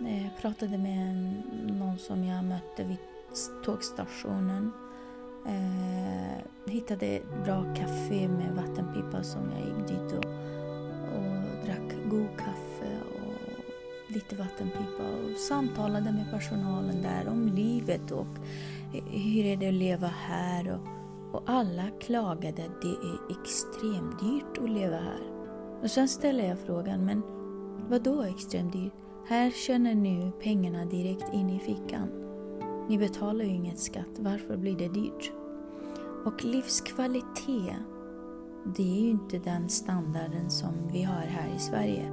Eh, 0.00 0.40
pratade 0.40 0.78
med 0.78 1.10
en, 1.10 1.42
någon 1.78 1.98
som 1.98 2.24
jag 2.24 2.44
mötte 2.44 2.84
vid 2.84 2.98
tågstationen. 3.64 4.72
Eh, 5.46 6.72
hittade 6.72 7.06
ett 7.06 7.44
bra 7.44 7.74
café 7.74 8.28
med 8.28 8.54
vattenpipa 8.54 9.22
som 9.22 9.40
jag 9.52 9.60
gick 9.60 9.88
dit 9.88 10.12
och, 10.12 10.24
och 11.16 11.66
drack 11.66 12.10
god 12.10 12.38
kaffe 12.38 12.98
och 13.14 14.14
lite 14.14 14.36
vattenpipa 14.36 15.02
och 15.02 15.38
samtalade 15.38 16.12
med 16.12 16.30
personalen 16.30 17.02
där 17.02 17.28
om 17.28 17.46
livet 17.46 18.10
och 18.10 18.36
hur 19.12 19.44
är 19.44 19.56
det 19.56 19.68
att 19.68 19.74
leva 19.74 20.06
här 20.06 20.68
och, 20.68 20.95
och 21.36 21.42
alla 21.46 21.82
klagade 22.00 22.64
att 22.64 22.82
det 22.82 22.88
är 22.88 23.40
extremt 23.40 24.20
dyrt 24.20 24.58
att 24.58 24.70
leva 24.70 24.96
här. 24.96 25.20
Och 25.82 25.90
sen 25.90 26.08
ställer 26.08 26.48
jag 26.48 26.58
frågan, 26.58 27.04
men 27.04 27.22
vad 27.88 28.02
då 28.02 28.22
extremt 28.22 28.72
dyrt? 28.72 28.92
Här 29.26 29.50
känner 29.50 29.94
ni 29.94 30.32
pengarna 30.42 30.84
direkt 30.84 31.34
in 31.34 31.50
i 31.50 31.58
fickan. 31.58 32.08
Ni 32.88 32.98
betalar 32.98 33.44
ju 33.44 33.50
inget 33.50 33.78
skatt, 33.78 34.18
varför 34.18 34.56
blir 34.56 34.76
det 34.76 34.88
dyrt? 34.88 35.32
Och 36.24 36.44
livskvalitet, 36.44 37.76
det 38.76 38.82
är 38.82 39.00
ju 39.00 39.10
inte 39.10 39.38
den 39.38 39.68
standarden 39.68 40.50
som 40.50 40.72
vi 40.92 41.02
har 41.02 41.22
här 41.22 41.54
i 41.56 41.58
Sverige. 41.58 42.10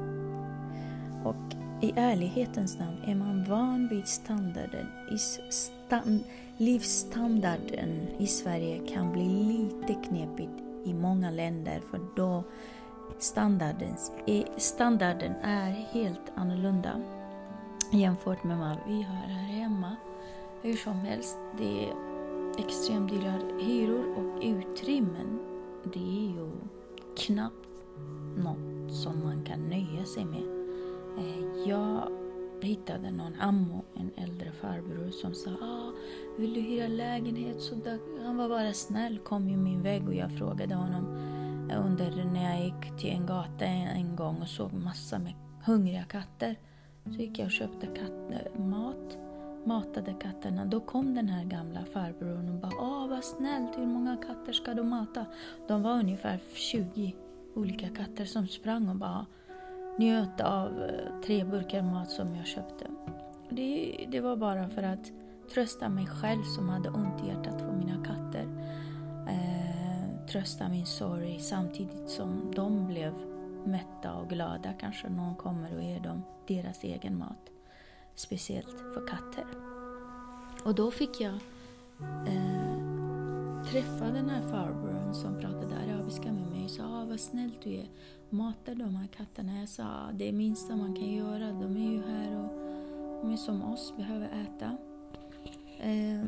Och 1.25 1.62
i 1.83 1.93
ärlighetens 1.95 2.79
namn, 2.79 2.97
är 3.05 3.15
man 3.15 3.43
van 3.43 3.87
vid 3.87 4.07
standarden, 4.07 4.87
stand, 5.49 6.23
livsstandarden 6.57 8.07
i 8.17 8.27
Sverige 8.27 8.87
kan 8.87 9.11
bli 9.11 9.27
lite 9.27 9.93
knepigt 10.07 10.63
i 10.83 10.93
många 10.93 11.31
länder 11.31 11.81
för 11.91 11.99
då 12.15 12.43
standarden, 13.19 13.95
standarden 14.57 15.33
är 15.43 15.71
helt 15.71 16.31
annorlunda 16.35 17.01
jämfört 17.91 18.43
med 18.43 18.57
vad 18.57 18.77
vi 18.87 19.01
har 19.01 19.15
här 19.15 19.43
hemma. 19.43 19.95
Hur 20.61 20.75
som 20.75 20.99
helst, 20.99 21.37
det 21.57 21.85
är 21.85 21.93
extremt 22.57 23.11
dyra 23.11 23.33
hyror 23.59 24.05
och 24.17 24.43
utrymmen. 24.43 25.39
Det 25.83 25.99
är 25.99 26.35
ju 26.35 26.51
knappt 27.17 27.67
något 28.37 28.93
som 28.93 29.23
man 29.23 29.43
kan 29.43 29.69
nöja 29.69 30.05
sig 30.05 30.25
med. 30.25 30.62
Eh, 31.17 31.69
jag 31.69 32.09
hittade 32.61 33.11
någon 33.11 33.35
ammo, 33.39 33.83
en 33.95 34.11
äldre 34.23 34.51
farbror 34.51 35.11
som 35.11 35.33
sa 35.33 35.51
ah, 35.51 35.91
vill 36.37 36.53
du 36.53 36.61
hyra 36.61 36.87
lägenhet? 36.87 37.61
Så 37.61 37.75
han 38.25 38.37
var 38.37 38.49
bara 38.49 38.73
snäll, 38.73 39.19
kom 39.19 39.49
i 39.49 39.57
min 39.57 39.81
väg 39.81 40.07
och 40.07 40.13
jag 40.13 40.37
frågade 40.37 40.75
honom 40.75 41.17
eh, 41.71 41.85
under 41.85 42.25
när 42.25 42.53
jag 42.53 42.65
gick 42.65 42.99
till 42.99 43.09
en 43.09 43.25
gata 43.25 43.65
en 43.65 44.15
gång 44.15 44.41
och 44.41 44.47
såg 44.47 44.73
massa 44.73 45.19
med 45.19 45.33
hungriga 45.65 46.03
katter. 46.03 46.55
Så 47.03 47.11
gick 47.11 47.39
jag 47.39 47.45
och 47.45 47.51
köpte 47.51 47.87
katt, 47.87 48.59
mat, 48.59 49.17
matade 49.65 50.13
katterna. 50.13 50.65
Då 50.65 50.79
kom 50.79 51.15
den 51.15 51.29
här 51.29 51.45
gamla 51.45 51.85
farbrorn 51.85 52.49
och 52.49 52.55
bara 52.55 52.71
Åh 52.79 53.07
vad 53.07 53.23
snällt, 53.23 53.77
hur 53.77 53.85
många 53.85 54.17
katter 54.17 54.53
ska 54.53 54.73
du 54.73 54.83
mata? 54.83 55.25
De 55.67 55.83
var 55.83 55.91
ungefär 55.91 56.39
20 56.53 57.15
olika 57.55 57.89
katter 57.89 58.25
som 58.25 58.47
sprang 58.47 58.89
och 58.89 58.95
bara 58.95 59.25
njöt 59.97 60.41
av 60.41 60.83
eh, 60.83 61.21
tre 61.25 61.43
burkar 61.43 61.81
mat 61.81 62.11
som 62.11 62.35
jag 62.35 62.45
köpte. 62.45 62.87
Det, 63.49 64.05
det 64.11 64.19
var 64.19 64.35
bara 64.35 64.69
för 64.69 64.83
att 64.83 65.11
trösta 65.53 65.89
mig 65.89 66.07
själv 66.07 66.43
som 66.43 66.69
hade 66.69 66.89
ont 66.89 67.23
i 67.23 67.27
hjärtat 67.27 67.61
för 67.61 67.71
mina 67.71 68.05
katter. 68.05 68.47
Eh, 69.29 70.25
trösta 70.27 70.69
min 70.69 70.85
sorg 70.85 71.39
samtidigt 71.39 72.09
som 72.09 72.51
de 72.55 72.87
blev 72.87 73.13
mätta 73.65 74.13
och 74.13 74.29
glada. 74.29 74.73
Kanske 74.79 75.09
någon 75.09 75.35
kommer 75.35 75.75
och 75.77 75.83
ger 75.83 75.99
dem 75.99 76.23
deras 76.47 76.83
egen 76.83 77.17
mat. 77.17 77.51
Speciellt 78.15 78.79
för 78.93 79.07
katter. 79.07 79.45
Och 80.65 80.75
då 80.75 80.91
fick 80.91 81.21
jag 81.21 81.33
eh, 82.27 82.83
träffa 83.71 84.05
den 84.05 84.29
här 84.29 84.41
farbrorn 84.41 85.13
som 85.13 85.39
pratade 85.39 85.75
arabiska 85.75 86.31
med 86.31 86.47
mig 86.47 86.63
och 86.63 86.71
sa 86.71 86.83
ah, 86.83 87.05
vad 87.05 87.19
snällt 87.19 87.61
du 87.63 87.73
är 87.73 87.87
matar 88.33 88.75
de 88.75 88.95
här 88.95 89.07
katterna. 89.07 89.59
Jag 89.59 89.69
sa 89.69 89.83
det 90.13 90.29
är 90.29 90.33
minsta 90.33 90.75
man 90.75 90.95
kan 90.95 91.13
göra. 91.13 91.51
De 91.51 91.77
är 91.77 91.91
ju 91.91 92.01
här 92.01 92.37
och 92.37 92.51
de 93.21 93.33
är 93.33 93.37
som 93.37 93.63
oss, 93.63 93.93
behöver 93.97 94.25
äta. 94.25 94.77
Eh, 95.79 96.23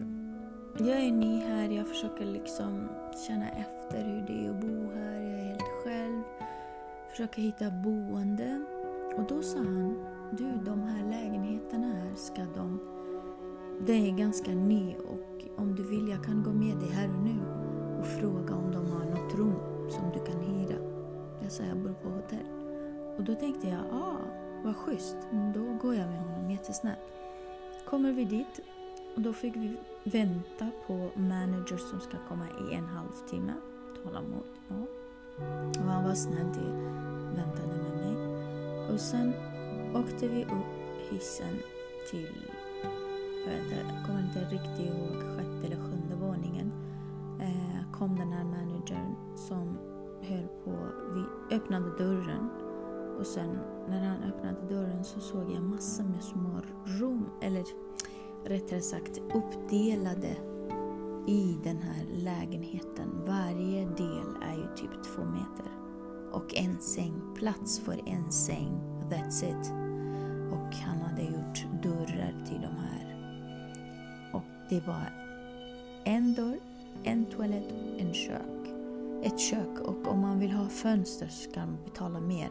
jag 0.80 1.00
är 1.06 1.12
ny 1.12 1.40
här, 1.40 1.70
jag 1.70 1.88
försöker 1.88 2.26
liksom 2.26 2.88
känna 3.28 3.50
efter 3.50 4.04
hur 4.04 4.22
det 4.28 4.46
är 4.46 4.50
att 4.50 4.62
bo 4.62 4.92
här. 4.96 5.22
Jag 5.22 5.40
är 5.40 5.46
helt 5.46 5.84
själv. 5.84 6.22
Försöker 7.10 7.42
hitta 7.42 7.72
boende. 7.72 8.66
Och 9.18 9.24
då 9.30 9.42
sa 9.42 9.58
han, 9.58 10.06
du 10.38 10.52
de 10.66 10.82
här 10.82 11.10
lägenheterna 11.10 11.88
här 11.88 12.16
ska 12.16 12.42
de... 12.56 12.80
Det 13.88 14.10
är 14.10 14.12
ganska 14.12 14.52
ny 14.52 14.96
och 14.96 15.46
om 15.58 15.76
du 15.76 15.84
vill 15.84 16.10
jag 16.10 16.24
kan 16.24 16.44
gå 16.44 16.54
med 16.54 16.78
dig 16.78 16.90
här 16.90 17.10
och 17.10 17.24
nu 17.24 17.40
och 18.00 18.08
fråga 18.08 18.56
om 18.56 18.72
de 18.72 18.92
har 18.92 19.06
något 19.06 19.36
rum 19.36 19.60
som 19.90 20.12
du 20.14 20.32
kan 20.32 20.42
hyra. 20.42 20.85
Jag 21.46 21.52
sa 21.52 21.64
jag 21.64 21.78
bor 21.78 21.94
på 22.04 22.10
hotell. 22.10 22.46
Och 23.18 23.24
då 23.24 23.36
tänkte 23.36 23.68
jag, 23.68 23.80
ah, 23.92 24.18
vad 24.64 24.76
schysst. 24.76 25.18
Mm, 25.32 25.54
då 25.54 25.88
går 25.88 25.96
jag 25.96 26.08
med 26.08 26.20
honom 26.20 26.52
jättesnabbt. 26.52 27.02
Kommer 27.90 28.12
vi 28.12 28.26
dit 28.26 28.60
och 29.16 29.22
då 29.22 29.34
fick 29.34 29.56
vi 29.56 29.78
vänta 30.04 30.70
på 30.88 31.10
manager 31.16 31.78
som 31.78 32.00
ska 32.00 32.18
komma 32.30 32.46
i 32.70 32.74
en 32.74 32.86
halvtimme. 32.86 33.54
Tålamod. 34.04 34.44
Ja. 34.68 34.76
Och 35.80 35.92
han 35.92 36.04
var 36.04 36.14
snäll, 36.16 36.46
väntade 37.36 37.78
med 37.78 37.96
mig. 37.98 38.16
Och 38.94 39.00
sen 39.00 39.34
åkte 39.96 40.28
vi 40.28 40.44
upp 40.44 41.12
hissen 41.12 41.56
till, 42.12 42.52
jag, 43.46 43.52
vet 43.52 43.64
inte, 43.64 43.76
jag 43.76 44.06
kommer 44.06 44.20
inte 44.20 44.40
riktigt 44.40 44.80
ihåg, 44.80 45.38
sjätte 45.38 45.66
eller 45.66 45.76
sjunde 45.76 46.16
våningen. 46.16 46.72
Eh, 47.42 47.92
kom 47.92 48.16
den 48.16 48.32
här 48.32 48.44
managern 48.44 49.16
som 49.36 49.78
höll 50.26 50.48
på, 50.64 50.72
vi 51.14 51.56
öppnade 51.56 51.98
dörren 51.98 52.50
och 53.20 53.28
sen 53.28 53.58
när 53.90 54.08
han 54.08 54.24
öppnade 54.24 54.68
dörren 54.70 55.04
så 55.04 55.20
såg 55.20 55.52
jag 55.52 55.64
massor 55.64 56.04
med 56.04 56.24
små 56.24 56.62
rum, 56.86 57.30
eller 57.42 57.64
rättare 58.46 58.82
sagt 58.82 59.18
uppdelade 59.18 60.38
i 61.28 61.58
den 61.64 61.78
här 61.78 62.06
lägenheten, 62.14 63.26
varje 63.28 63.86
del 63.86 64.36
är 64.42 64.56
ju 64.56 64.76
typ 64.76 65.04
två 65.04 65.26
meter. 65.26 65.72
Och 66.32 66.56
en 66.56 66.82
säng, 66.82 67.22
plats 67.36 67.80
för 67.80 68.02
en 68.06 68.32
säng. 68.32 68.82
That's 69.10 69.44
it. 69.44 69.72
Och 70.52 70.76
han 70.76 70.98
hade 70.98 71.22
gjort 71.22 71.84
dörrar 71.84 72.46
till 72.46 72.62
de 72.62 72.76
här. 72.78 73.16
Och 74.34 74.70
det 74.70 74.88
var 74.88 75.14
en 76.04 76.34
dörr, 76.34 76.60
en 77.04 77.26
toalett, 77.26 77.74
en 77.98 78.14
kök. 78.14 78.55
Ett 79.26 79.40
kök 79.40 79.80
och 79.80 80.08
om 80.08 80.20
man 80.22 80.40
vill 80.40 80.52
ha 80.52 80.70
fönster 80.70 81.28
så 81.28 81.50
ska 81.50 81.60
man 81.60 81.78
betala 81.86 82.20
mer. 82.20 82.50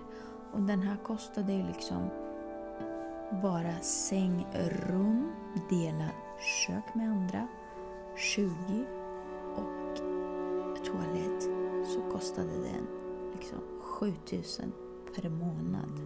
Och 0.53 0.61
den 0.61 0.83
här 0.83 0.97
kostade 0.97 1.53
ju 1.53 1.67
liksom 1.67 2.09
bara 3.43 3.81
sängrum, 3.81 5.33
dela 5.71 6.09
kök 6.67 6.95
med 6.95 7.11
andra, 7.11 7.49
20 8.17 8.51
och 9.55 9.97
toalett 10.85 11.43
så 11.87 12.01
kostade 12.13 12.53
den 12.53 12.87
liksom 13.35 13.59
7000 13.81 14.73
per 15.15 15.29
månad. 15.29 16.01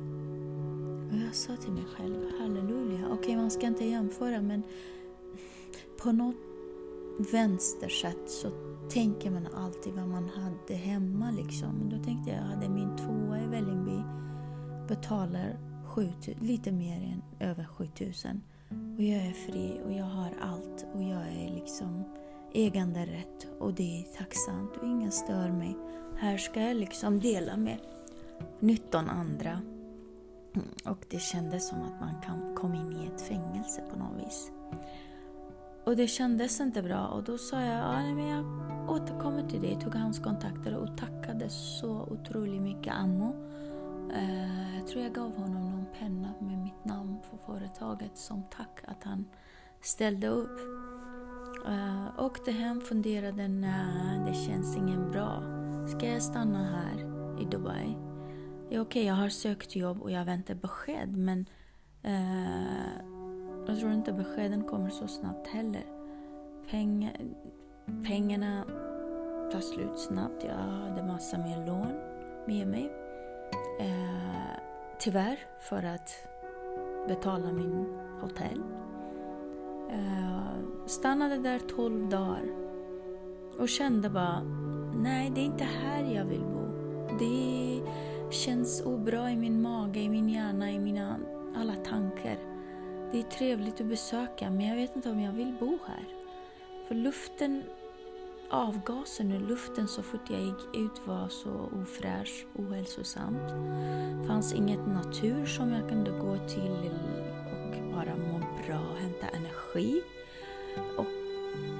Och 1.12 1.18
jag 1.26 1.34
sa 1.34 1.56
till 1.56 1.72
mig 1.72 1.84
själv, 1.96 2.32
halleluja, 2.40 3.06
okej 3.06 3.18
okay, 3.18 3.37
man 3.37 3.50
ska 3.50 3.66
inte 3.66 3.84
jämföra 3.84 4.42
men 4.42 4.62
på 6.02 6.12
något 6.12 6.48
vänstersätt 7.18 8.30
så 8.30 8.50
tänker 8.90 9.30
man 9.30 9.46
alltid 9.46 9.92
vad 9.92 10.08
man 10.08 10.28
hade 10.28 10.75
hemma 10.75 11.30
liksom. 11.30 11.88
Då 11.90 12.04
tänkte 12.04 12.30
jag, 12.30 12.38
jag 12.38 12.44
hade 12.44 12.68
min 12.68 12.96
tvåa 12.96 13.40
i 13.40 13.46
Vällingby, 13.46 14.02
betalar 14.88 15.58
7, 15.87 16.12
lite 16.40 16.72
mer 16.72 16.96
än 16.96 17.48
över 17.48 17.64
7000. 17.64 18.42
Och 18.96 19.02
jag 19.02 19.26
är 19.26 19.32
fri 19.32 19.80
och 19.84 19.92
jag 19.92 20.04
har 20.04 20.34
allt 20.40 20.87
och 20.94 21.02
jag 21.02 21.28
är 21.28 21.54
liksom 21.54 22.04
äganderätt 22.52 23.46
och 23.58 23.75
det 23.75 24.00
är 24.00 24.02
tacksamt 24.02 24.76
och 24.76 24.87
ingen 24.87 25.12
stör 25.12 25.50
mig. 25.50 25.76
Här 26.16 26.38
ska 26.38 26.60
jag 26.60 26.76
liksom 26.76 27.20
dela 27.20 27.56
med 27.56 27.78
19 28.60 29.08
andra. 29.08 29.60
Och 30.84 31.06
det 31.10 31.18
kändes 31.18 31.68
som 31.68 31.82
att 31.82 32.00
man 32.00 32.14
kan 32.22 32.54
komma 32.54 32.76
in 32.76 32.92
i 32.92 33.06
ett 33.06 33.20
fängelse 33.20 33.82
på 33.90 33.98
något 33.98 34.26
vis. 34.26 34.50
Och 35.88 35.97
det 35.97 36.07
kändes 36.07 36.61
inte 36.61 36.83
bra 36.83 37.07
och 37.07 37.25
då 37.25 37.38
sa 37.38 37.61
jag, 37.61 37.78
ja, 37.78 38.14
men 38.14 38.26
jag 38.28 38.45
återkommer 38.90 39.49
till 39.49 39.61
dig, 39.61 39.78
tog 39.80 39.95
hans 39.95 40.18
kontakter 40.18 40.76
och 40.76 40.97
tackade 40.97 41.50
så 41.50 42.09
otroligt 42.11 42.62
mycket 42.62 42.95
Ammo. 42.95 43.35
Uh, 44.12 44.76
jag 44.78 44.87
tror 44.87 45.02
jag 45.02 45.12
gav 45.14 45.37
honom 45.37 45.71
någon 45.71 45.87
penna 45.99 46.35
med 46.40 46.59
mitt 46.59 46.85
namn 46.85 47.16
på 47.30 47.38
företaget 47.52 48.18
som 48.18 48.42
tack 48.50 48.80
att 48.85 49.04
han 49.04 49.25
ställde 49.80 50.28
upp. 50.28 50.59
Uh, 51.68 52.21
åkte 52.21 52.52
hem, 52.52 52.80
funderade, 52.80 53.49
nej 53.49 54.21
det 54.26 54.35
känns 54.35 54.76
ingen 54.76 55.11
bra. 55.11 55.42
Ska 55.88 56.07
jag 56.07 56.23
stanna 56.23 56.64
här 56.64 57.00
i 57.42 57.45
Dubai? 57.45 57.88
Ja, 57.88 57.97
Okej, 58.66 58.80
okay, 58.80 59.04
jag 59.04 59.14
har 59.14 59.28
sökt 59.28 59.76
jobb 59.76 60.02
och 60.02 60.11
jag 60.11 60.25
väntar 60.25 60.54
besked 60.54 61.16
men 61.16 61.47
uh, 62.04 63.17
jag 63.68 63.78
tror 63.78 63.92
inte 63.92 64.12
beskeden 64.12 64.64
kommer 64.64 64.90
så 64.90 65.08
snabbt 65.08 65.46
heller. 65.46 65.84
Peng, 66.70 67.12
pengarna 68.06 68.64
tar 69.52 69.60
slut 69.60 69.98
snabbt. 69.98 70.44
Jag 70.44 70.54
hade 70.54 71.02
massa 71.02 71.38
mer 71.38 71.66
lån 71.66 71.92
med 72.46 72.68
mig. 72.68 72.92
Eh, 73.80 74.58
tyvärr, 74.98 75.38
för 75.60 75.82
att 75.82 76.10
betala 77.08 77.52
min 77.52 77.87
hotell. 78.20 78.62
Eh, 79.90 80.87
stannade 80.87 81.38
där 81.38 81.58
12 81.58 82.08
dagar 82.08 82.44
och 83.58 83.68
kände 83.68 84.10
bara, 84.10 84.42
nej 84.94 85.32
det 85.34 85.40
är 85.40 85.44
inte 85.44 85.64
här 85.64 86.14
jag 86.14 86.25
vill 86.25 86.44
bo. 86.44 86.68
Det 87.19 87.80
känns 88.30 88.82
obra 88.86 89.30
i 89.30 89.36
min 89.36 89.62
mage, 89.62 90.00
i 90.00 90.08
min 90.08 90.28
hjärna, 90.28 90.71
i 90.71 90.78
mina 90.78 91.16
alla 91.56 91.75
tankar. 91.75 92.57
Det 93.12 93.18
är 93.18 93.23
trevligt 93.23 93.80
att 93.80 93.86
besöka 93.86 94.50
men 94.50 94.66
jag 94.66 94.76
vet 94.76 94.97
inte 94.97 95.10
om 95.10 95.21
jag 95.21 95.32
vill 95.32 95.54
bo 95.60 95.78
här. 95.86 96.04
För 96.88 96.94
luften, 96.94 97.62
avgasen 98.50 99.32
ur 99.32 99.40
luften 99.40 99.88
så 99.88 100.02
fort 100.02 100.30
jag 100.30 100.40
gick 100.40 100.76
ut 100.76 101.06
var 101.06 101.28
så 101.28 101.71
ofräsch, 101.82 102.47
ohälsosamt. 102.54 103.49
Det 104.21 104.26
fanns 104.26 104.54
inget 104.54 104.86
natur 104.86 105.47
som 105.47 105.73
jag 105.73 105.88
kunde 105.88 106.10
gå 106.10 106.36
till 106.49 106.90
och 107.52 107.92
bara 107.92 108.16
må 108.16 108.38
bra 108.38 108.80
och 108.92 108.99
hämta 108.99 109.26
energi. 109.28 110.02
Och 110.97 111.06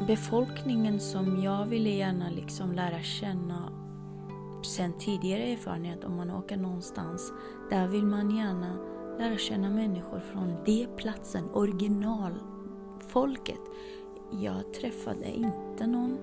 befolkningen 0.07 1.01
som 1.01 1.43
jag 1.43 1.67
ville 1.67 1.91
gärna 1.91 2.31
liksom 2.31 2.73
lära 2.73 3.03
känna 3.03 3.73
sen 4.65 4.93
tidigare 4.99 5.43
erfarenhet 5.43 6.05
om 6.05 6.17
man 6.17 6.31
åker 6.31 6.57
någonstans, 6.57 7.33
där 7.71 7.89
vill 7.89 8.05
man 8.05 8.37
gärna 8.37 8.98
lära 9.19 9.39
känna 9.39 9.71
människor 9.71 10.21
från 10.21 10.57
det 10.65 10.87
platsen, 10.97 11.45
originalfolket. 11.53 13.61
Jag 14.31 14.73
träffade 14.73 15.31
inte 15.31 15.87
någon, 15.87 16.19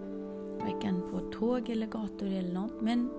varken 0.60 1.01
på 1.12 1.19
tåg 1.19 1.69
eller 1.69 1.88
gator 1.88 2.27
eller 2.27 2.53
något, 2.53 2.81
men 2.81 3.10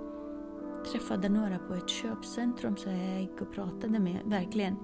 träffade 0.92 1.28
några 1.28 1.58
på 1.58 1.74
ett 1.74 1.88
köpcentrum 1.88 2.76
så 2.76 2.88
jag 2.88 3.20
gick 3.20 3.40
och 3.40 3.52
pratade 3.52 3.98
med, 3.98 4.20
verkligen 4.24 4.76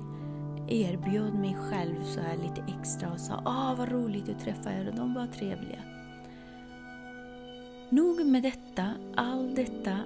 erbjöd 0.68 1.34
mig 1.34 1.56
själv 1.70 2.04
så 2.04 2.20
här 2.20 2.36
lite 2.36 2.64
extra 2.78 3.12
och 3.12 3.20
sa 3.20 3.42
ah 3.44 3.74
vad 3.78 3.92
roligt 3.92 4.28
att 4.28 4.40
träffa 4.40 4.72
er 4.72 4.88
och 4.88 4.96
de 4.96 5.14
var 5.14 5.26
trevliga. 5.26 5.82
Nog 7.90 8.26
med 8.26 8.42
detta, 8.42 8.90
allt 9.16 9.56
detta 9.56 9.98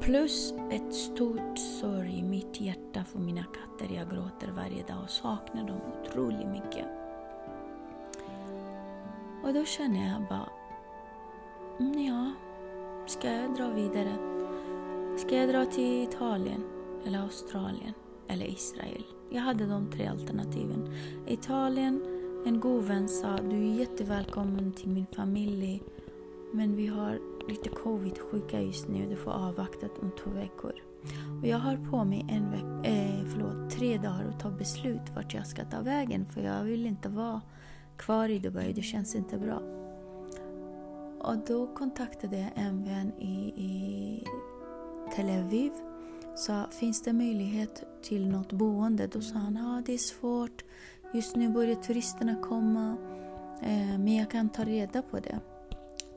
plus 0.00 0.54
ett 0.70 0.94
stort 0.94 1.58
sorg 1.58 2.18
i 2.18 2.22
mitt 2.22 2.60
hjärta 2.60 3.04
för 3.04 3.18
mina 3.18 3.42
katter. 3.44 3.94
Jag 3.94 4.10
gråter 4.10 4.52
varje 4.56 4.82
dag 4.82 5.02
och 5.02 5.10
saknar 5.10 5.64
dem 5.66 5.80
otroligt 6.02 6.48
mycket. 6.48 6.86
Och 9.44 9.54
då 9.54 9.64
känner 9.64 10.12
jag 10.12 10.28
bara, 10.28 10.48
mm, 11.80 12.06
ja, 12.06 12.32
ska 13.06 13.32
jag 13.32 13.54
dra 13.56 13.68
vidare? 13.68 14.12
Ska 15.18 15.36
jag 15.36 15.48
dra 15.48 15.64
till 15.64 16.02
Italien 16.02 16.64
eller 17.06 17.18
Australien 17.18 17.94
eller 18.28 18.46
Israel? 18.46 19.04
Jag 19.30 19.40
hade 19.40 19.66
de 19.66 19.90
tre 19.90 20.06
alternativen. 20.06 20.94
Italien, 21.26 22.02
en 22.46 22.60
god 22.60 22.84
vän 22.84 23.08
sa 23.08 23.36
du 23.36 23.56
är 23.56 23.78
jättevälkommen 23.78 24.72
till 24.72 24.88
min 24.88 25.06
familj 25.06 25.82
men 26.52 26.76
vi 26.76 26.86
har 26.86 27.18
lite 27.48 27.68
covid-sjuka 27.68 28.60
just 28.60 28.88
nu, 28.88 29.06
du 29.06 29.16
får 29.16 29.30
avvakta 29.30 29.86
om 30.02 30.10
två 30.22 30.30
veckor. 30.30 30.72
Och 31.40 31.46
jag 31.46 31.58
har 31.58 31.76
på 31.90 32.04
mig 32.04 32.26
en 32.28 32.50
veck- 32.50 32.86
eh, 32.86 33.24
förlåt, 33.32 33.70
tre 33.70 33.98
dagar 33.98 34.24
att 34.28 34.40
ta 34.40 34.50
beslut 34.50 35.02
vart 35.16 35.34
jag 35.34 35.46
ska 35.46 35.64
ta 35.64 35.80
vägen 35.80 36.26
för 36.26 36.40
jag 36.40 36.64
vill 36.64 36.86
inte 36.86 37.08
vara 37.08 37.40
kvar 37.96 38.28
i 38.28 38.38
Dubai, 38.38 38.72
det 38.72 38.82
känns 38.82 39.14
inte 39.14 39.38
bra. 39.38 39.62
Och 41.20 41.36
då 41.46 41.66
kontaktade 41.74 42.38
jag 42.38 42.50
en 42.54 42.84
vän 42.84 43.12
i, 43.18 43.52
i 43.56 44.24
Tel 45.16 45.44
Aviv 45.44 45.72
sa 46.36 46.66
finns 46.70 47.02
det 47.02 47.12
möjlighet 47.12 47.84
till 48.02 48.28
något 48.28 48.52
boende? 48.52 49.06
Då 49.06 49.20
sa 49.20 49.38
han 49.38 49.56
ja 49.56 49.82
det 49.86 49.94
är 49.94 49.98
svårt, 49.98 50.64
just 51.14 51.36
nu 51.36 51.48
börjar 51.48 51.74
turisterna 51.74 52.36
komma 52.42 52.96
eh, 53.62 53.98
men 53.98 54.16
jag 54.16 54.30
kan 54.30 54.48
ta 54.48 54.64
reda 54.64 55.02
på 55.02 55.20
det. 55.20 55.40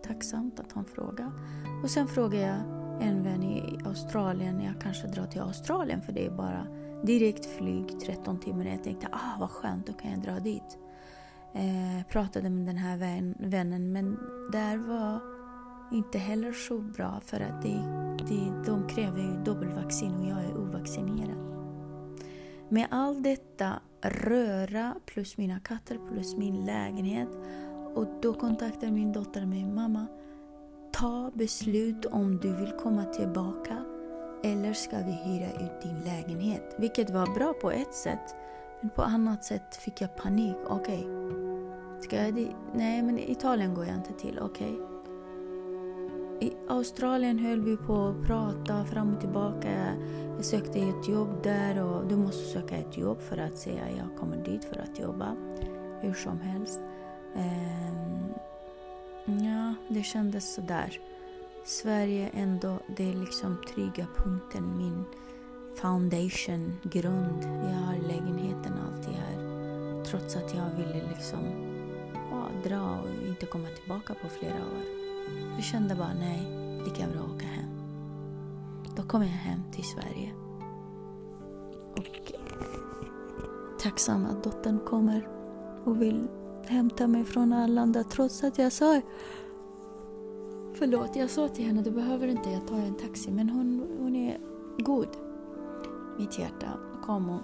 Tacksamt 0.04 0.60
att 0.60 0.72
han 0.72 0.86
frågade. 0.86 1.32
Och 1.84 1.90
sen 1.90 2.08
frågade 2.08 2.44
jag 2.44 2.82
en 3.02 3.24
vän 3.24 3.44
i 3.44 3.80
Australien, 3.86 4.62
jag 4.62 4.82
kanske 4.82 5.08
drar 5.08 5.26
till 5.26 5.42
Australien 5.42 6.02
för 6.02 6.12
det 6.12 6.26
är 6.26 6.32
bara 6.32 6.68
direkt 7.04 7.46
flyg 7.46 8.00
13 8.00 8.40
timmar. 8.40 8.66
Jag 8.66 8.84
tänkte 8.84 9.08
ah 9.12 9.40
vad 9.40 9.50
skönt, 9.50 9.88
då 9.88 9.94
kan 9.94 10.12
jag 10.12 10.22
dra 10.22 10.40
dit. 10.40 10.78
Eh, 11.54 12.08
pratade 12.10 12.50
med 12.50 12.66
den 12.66 12.78
här 12.78 12.98
vän, 12.98 13.36
vännen 13.40 13.92
men 13.92 14.18
där 14.52 14.78
var 14.78 15.22
inte 15.92 16.18
heller 16.18 16.54
så 16.54 16.80
bra 16.80 17.22
för 17.26 17.40
att 17.40 17.62
det, 17.62 17.84
det, 18.28 18.66
de 18.66 18.88
kräver 18.88 19.20
ju 19.20 19.44
dubbelvaccin 19.44 20.16
och 20.16 20.30
jag 20.30 20.46
är 20.46 20.58
ovaccinerad. 20.58 21.38
Med 22.70 22.88
all 22.92 23.24
detta 23.24 23.80
röra 24.02 24.96
plus 25.06 25.38
mina 25.38 25.60
katter 25.60 26.00
plus 26.12 26.38
min 26.38 26.66
lägenhet 26.66 27.30
och 27.96 28.08
då 28.22 28.34
kontaktade 28.34 28.92
min 28.92 29.12
dotter 29.12 29.46
mig. 29.46 29.66
Mamma, 29.66 30.08
ta 30.92 31.32
beslut 31.34 32.06
om 32.06 32.38
du 32.38 32.56
vill 32.56 32.72
komma 32.72 33.06
tillbaka 33.06 33.86
eller 34.44 34.74
ska 34.74 34.98
vi 34.98 35.12
hyra 35.12 35.52
ut 35.52 35.82
din 35.82 36.00
lägenhet? 36.00 36.76
Vilket 36.78 37.10
var 37.10 37.36
bra 37.36 37.54
på 37.54 37.72
ett 37.72 37.94
sätt. 37.94 38.36
Men 38.82 38.90
på 38.90 39.02
annat 39.02 39.44
sätt 39.44 39.76
fick 39.76 40.02
jag 40.02 40.16
panik. 40.16 40.56
Okej, 40.68 41.06
okay. 41.06 42.02
ska 42.02 42.16
jag 42.16 42.36
dit? 42.36 42.56
Nej, 42.74 43.02
men 43.02 43.20
Italien 43.20 43.74
går 43.74 43.86
jag 43.86 43.96
inte 43.96 44.14
till. 44.14 44.40
Okej. 44.40 44.72
Okay. 44.72 44.88
I 46.42 46.54
Australien 46.70 47.40
höll 47.40 47.62
vi 47.62 47.78
på 47.78 47.96
att 47.96 48.28
prata 48.28 48.86
fram 48.86 49.14
och 49.14 49.20
tillbaka. 49.20 49.70
Jag 50.36 50.46
sökte 50.46 50.80
ett 50.80 51.08
jobb 51.10 51.44
där 51.44 51.84
och 51.84 52.08
du 52.08 52.16
måste 52.16 52.44
söka 52.44 52.78
ett 52.78 52.98
jobb 52.98 53.22
för 53.22 53.38
att 53.38 53.58
säga 53.58 53.90
jag 53.98 54.18
kommer 54.18 54.38
dit 54.46 54.66
för 54.66 54.80
att 54.80 55.00
jobba. 55.00 55.36
Hur 56.02 56.14
som 56.14 56.40
helst. 56.40 56.82
Um, 57.36 58.12
Ja, 59.26 59.74
det 59.88 60.04
kändes 60.04 60.54
sådär. 60.54 61.00
Sverige 61.66 62.30
ändå, 62.34 62.80
det 62.98 63.10
är 63.10 63.14
liksom 63.14 63.58
trygga 63.74 64.08
punkten, 64.18 64.78
min 64.78 65.04
foundation, 65.76 66.80
grund. 66.84 67.44
Jag 67.44 67.80
har 67.80 67.96
lägenheten 68.08 68.74
alltid 68.74 69.14
här. 69.14 69.38
Trots 70.04 70.36
att 70.36 70.56
jag 70.56 70.70
ville 70.78 71.10
liksom 71.10 71.40
ja, 72.32 72.48
dra 72.64 73.00
och 73.00 73.28
inte 73.28 73.46
komma 73.46 73.68
tillbaka 73.68 74.14
på 74.14 74.30
flera 74.30 74.56
år. 74.56 74.84
Jag 75.56 75.64
kände 75.64 75.96
bara 75.96 76.14
nej, 76.14 76.48
lika 76.86 77.08
bra 77.08 77.22
att 77.22 77.36
åka 77.36 77.46
hem. 77.46 77.70
Då 78.96 79.04
kom 79.04 79.22
jag 79.22 79.30
hem 79.30 79.64
till 79.72 79.84
Sverige. 79.84 80.34
Och 81.98 82.32
tacksam 83.80 84.26
att 84.26 84.44
dottern 84.44 84.80
kommer 84.86 85.28
och 85.84 86.02
vill 86.02 86.28
hämta 86.72 87.08
mig 87.08 87.26
från 87.26 87.54
Arlanda 87.54 88.04
trots 88.04 88.44
att 88.44 88.58
jag 88.58 88.72
sa 88.72 89.02
Förlåt, 90.76 91.16
jag 91.16 91.30
sa 91.30 91.48
till 91.48 91.66
henne 91.66 91.82
du 91.82 91.92
behöver 91.92 92.28
inte, 92.28 92.50
jag 92.50 92.68
tar 92.68 92.78
en 92.78 92.98
taxi. 92.98 93.32
Men 93.32 93.50
hon, 93.50 93.88
hon 94.00 94.16
är 94.16 94.38
god. 94.78 95.08
Mitt 96.20 96.40
hjärta 96.40 96.68
kom 97.06 97.30
och 97.30 97.42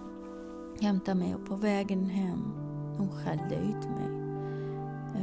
hämtade 0.81 1.19
mig 1.19 1.35
och 1.35 1.45
på 1.45 1.55
vägen 1.55 2.05
hem 2.05 2.43
hon 2.97 3.09
skällde 3.09 3.55
ut 3.55 3.89
mig. 3.89 4.17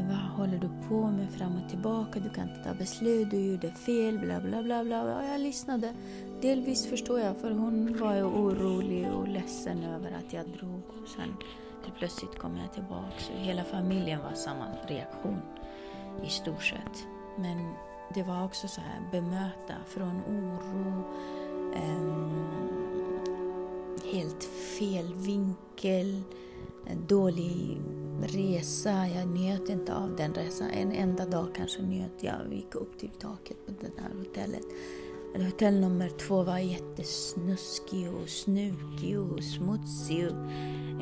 Vad 0.09 0.17
håller 0.17 0.59
du 0.59 0.88
på 0.88 1.07
med 1.07 1.31
fram 1.31 1.53
och 1.57 1.71
tillbaka? 1.71 2.21
Du 2.21 2.31
kan 2.31 2.49
inte 2.49 2.69
ta 2.69 2.75
beslut, 2.75 3.31
du 3.31 3.40
gjorde 3.40 3.71
fel, 3.71 4.19
bla 4.19 4.40
bla 4.40 4.62
bla. 4.62 4.85
bla. 4.85 5.03
Och 5.03 5.25
jag 5.25 5.40
lyssnade. 5.40 5.95
Delvis 6.43 6.87
förstår 6.87 7.21
jag, 7.21 7.37
för 7.37 7.51
hon 7.51 7.99
var 7.99 8.14
ju 8.14 8.23
orolig 8.23 9.09
och 9.12 9.29
ledsen 9.29 9.85
över 9.85 10.11
att 10.11 10.33
jag 10.33 10.45
drog. 10.49 10.83
Och 11.03 11.09
sen 11.09 11.35
plötsligt 11.99 12.38
kom 12.38 12.57
jag 12.57 12.73
tillbaka. 12.73 13.35
Hela 13.37 13.64
familjen 13.64 14.20
var 14.23 14.35
samma 14.35 14.66
reaktion 14.87 15.40
i 16.25 16.29
stort 16.29 16.62
sett. 16.62 17.07
Men 17.38 17.75
det 18.14 18.23
var 18.23 18.44
också 18.44 18.68
så 18.68 18.81
här 18.81 19.01
bemöta 19.11 19.75
från 19.87 20.23
oro, 20.29 21.05
ehm, 21.75 22.47
helt 24.12 24.44
fel 24.79 25.14
vinkel, 25.14 26.23
en 26.87 27.07
dålig 27.07 27.81
resa. 28.23 29.09
Jag 29.09 29.29
njöt 29.29 29.68
inte 29.68 29.94
av 29.94 30.16
den 30.16 30.35
resan. 30.35 30.70
En 30.70 30.92
enda 30.92 31.27
dag 31.27 31.49
kanske 31.55 31.83
njöt 31.83 32.23
jag. 32.23 32.38
Vi 32.49 32.57
gick 32.57 32.75
upp 32.75 32.99
till 32.99 33.11
taket 33.11 33.66
på 33.66 33.73
det 33.81 34.03
här 34.03 34.18
hotellet. 34.18 34.64
Hotell 35.35 35.81
nummer 35.81 36.09
två 36.09 36.42
var 36.42 36.59
jättesnuskig 36.59 38.12
och 38.12 38.29
snukig 38.29 39.20
och 39.20 39.44
smutsig. 39.44 40.29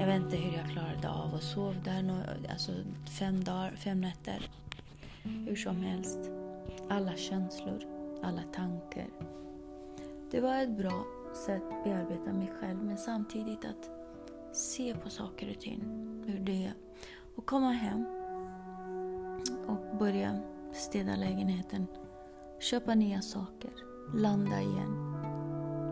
Jag 0.02 0.06
vet 0.06 0.22
inte 0.22 0.36
hur 0.36 0.56
jag 0.56 0.70
klarade 0.70 1.10
av 1.10 1.34
att 1.34 1.42
sova 1.42 1.74
där 1.84 2.46
alltså 2.50 2.72
fem 3.18 3.44
dagar, 3.44 3.72
fem 3.76 4.00
nätter. 4.00 4.50
Hur 5.22 5.56
som 5.56 5.76
helst. 5.76 6.18
Alla 6.88 7.16
känslor, 7.16 7.82
alla 8.22 8.42
tankar. 8.42 9.06
Det 10.30 10.40
var 10.40 10.62
ett 10.62 10.78
bra 10.78 11.04
sätt 11.46 11.62
att 11.70 11.84
bearbeta 11.84 12.32
mig 12.32 12.52
själv 12.60 12.82
men 12.82 12.98
samtidigt 12.98 13.64
att 13.64 13.90
se 14.56 14.94
på 14.94 15.10
saker 15.10 15.50
och 15.50 15.60
ting. 15.60 15.80
Hur 16.26 16.38
det 16.38 16.64
är. 16.64 16.74
Och 17.36 17.46
komma 17.46 17.70
hem 17.70 18.06
och 19.66 19.96
börja 19.98 20.40
städa 20.72 21.16
lägenheten. 21.16 21.86
Köpa 22.60 22.94
nya 22.94 23.22
saker. 23.22 23.70
Landa 24.14 24.60
igen. 24.60 25.14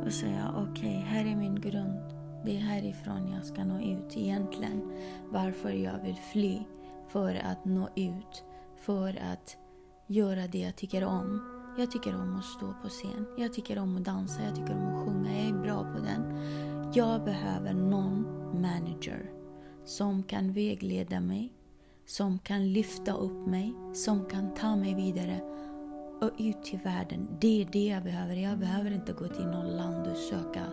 Och 0.07 0.13
säga 0.13 0.55
okej, 0.57 0.73
okay, 0.73 1.01
här 1.01 1.25
är 1.25 1.37
min 1.37 1.61
grund. 1.61 2.20
Det 2.45 2.57
är 2.57 2.61
härifrån 2.61 3.29
jag 3.29 3.45
ska 3.45 3.65
nå 3.65 3.81
ut 3.81 4.17
egentligen. 4.17 4.93
Varför 5.29 5.71
jag 5.71 5.99
vill 6.03 6.19
fly. 6.33 6.59
För 7.09 7.35
att 7.35 7.65
nå 7.65 7.89
ut. 7.97 8.45
För 8.77 9.09
att 9.33 9.57
göra 10.07 10.47
det 10.47 10.59
jag 10.59 10.77
tycker 10.77 11.05
om. 11.05 11.45
Jag 11.79 11.91
tycker 11.91 12.15
om 12.15 12.37
att 12.37 12.45
stå 12.45 12.75
på 12.83 12.89
scen. 12.89 13.27
Jag 13.39 13.53
tycker 13.53 13.79
om 13.79 13.97
att 13.97 14.05
dansa. 14.05 14.43
Jag 14.43 14.55
tycker 14.57 14.77
om 14.77 14.87
att 14.87 15.05
sjunga. 15.05 15.39
Jag 15.39 15.49
är 15.49 15.63
bra 15.63 15.83
på 15.95 15.99
den. 15.99 16.23
Jag 16.95 17.25
behöver 17.25 17.75
någon 17.75 18.23
manager 18.61 19.31
som 19.85 20.23
kan 20.23 20.53
vägleda 20.53 21.21
mig, 21.21 21.53
som 22.07 22.39
kan 22.39 22.73
lyfta 22.73 23.13
upp 23.13 23.47
mig, 23.47 23.75
som 23.95 24.25
kan 24.25 24.55
ta 24.55 24.77
mig 24.77 24.95
vidare 24.95 25.41
och 26.21 26.31
ut 26.39 26.63
till 26.63 26.79
världen. 26.79 27.29
Det 27.41 27.63
är 27.63 27.69
det 27.73 27.87
jag 27.87 28.03
behöver. 28.03 28.35
Jag 28.35 28.59
behöver 28.59 28.91
inte 28.91 29.13
gå 29.13 29.29
till 29.29 29.47
något 29.47 29.73
land 29.73 30.07
och 30.07 30.17
söka 30.17 30.65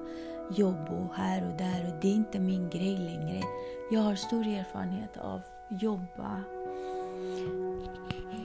jobb 0.56 0.90
och 0.90 1.16
här 1.16 1.50
och 1.50 1.58
där. 1.58 1.86
Och 1.88 2.02
det 2.02 2.08
är 2.08 2.16
inte 2.16 2.40
min 2.40 2.70
grej 2.70 2.98
längre. 2.98 3.44
Jag 3.92 4.02
har 4.02 4.16
stor 4.16 4.48
erfarenhet 4.48 5.18
av 5.18 5.36
att 5.36 5.82
jobba. 5.82 6.44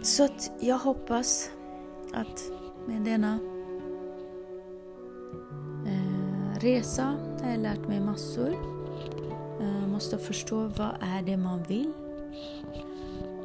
Så 0.02 0.24
att 0.24 0.50
jag 0.60 0.78
hoppas 0.78 1.50
att 2.12 2.42
med 2.86 3.02
denna 3.02 3.38
eh, 5.86 6.60
resa 6.60 7.16
har 7.42 7.50
jag 7.50 7.60
lärt 7.60 7.88
mig 7.88 8.00
massor. 8.00 8.52
Eh, 9.60 9.86
måste 9.86 10.18
förstå 10.18 10.56
vad 10.56 10.96
är 11.00 11.22
det 11.22 11.36
man 11.36 11.62
vill. 11.62 11.92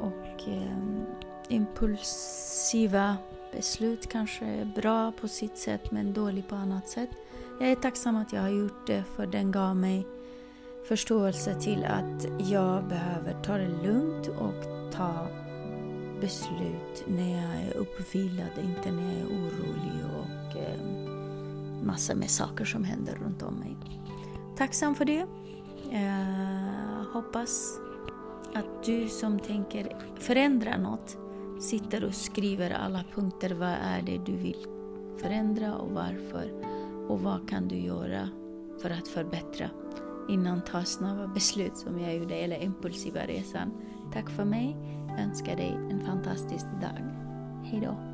Och 0.00 0.48
eh, 0.48 0.78
impulsiva 1.48 3.16
beslut 3.52 4.08
kanske 4.08 4.44
är 4.44 4.64
bra 4.64 5.12
på 5.20 5.28
sitt 5.28 5.58
sätt 5.58 5.90
men 5.90 6.12
dålig 6.12 6.48
på 6.48 6.54
annat 6.54 6.88
sätt. 6.88 7.10
Jag 7.60 7.70
är 7.70 7.74
tacksam 7.74 8.16
att 8.16 8.32
jag 8.32 8.40
har 8.40 8.48
gjort 8.48 8.86
det 8.86 9.04
för 9.16 9.26
den 9.26 9.50
gav 9.50 9.76
mig 9.76 10.06
förståelse 10.88 11.60
till 11.60 11.84
att 11.84 12.26
jag 12.50 12.88
behöver 12.88 13.42
ta 13.42 13.56
det 13.56 13.68
lugnt 13.82 14.28
och 14.28 14.92
ta 14.92 15.26
beslut 16.20 17.04
när 17.06 17.30
jag 17.30 17.62
är 17.64 17.76
uppvilad, 17.76 18.50
inte 18.64 18.92
när 18.92 19.12
jag 19.12 19.20
är 19.20 19.26
orolig 19.26 20.04
och 20.18 20.56
eh, 20.56 20.80
massa 21.86 22.14
med 22.14 22.30
saker 22.30 22.64
som 22.64 22.84
händer 22.84 23.14
runt 23.14 23.42
om 23.42 23.54
mig. 23.54 23.76
Tacksam 24.56 24.94
för 24.94 25.04
det. 25.04 25.26
Jag 25.90 27.04
hoppas 27.12 27.78
att 28.54 28.84
du 28.84 29.08
som 29.08 29.38
tänker 29.38 29.96
förändra 30.18 30.76
något 30.76 31.16
sitter 31.60 32.04
och 32.04 32.14
skriver 32.14 32.70
alla 32.70 33.04
punkter. 33.14 33.50
Vad 33.50 33.68
är 33.68 34.02
det 34.02 34.18
du 34.18 34.36
vill 34.36 34.66
förändra 35.20 35.74
och 35.74 35.90
varför? 35.90 36.77
Och 37.08 37.20
vad 37.20 37.48
kan 37.48 37.68
du 37.68 37.76
göra 37.76 38.28
för 38.82 38.90
att 38.90 39.08
förbättra 39.08 39.70
innan 40.28 40.64
ta 40.64 40.84
snabba 40.84 41.26
beslut 41.26 41.76
som 41.76 42.00
jag 42.00 42.16
gjorde, 42.16 42.34
eller 42.34 42.62
impulsiva 42.62 43.20
resan. 43.20 43.72
Tack 44.12 44.30
för 44.30 44.44
mig. 44.44 44.76
Jag 45.08 45.20
önskar 45.20 45.56
dig 45.56 45.78
en 45.90 46.00
fantastisk 46.00 46.66
dag. 46.80 47.14
Hejdå. 47.64 48.07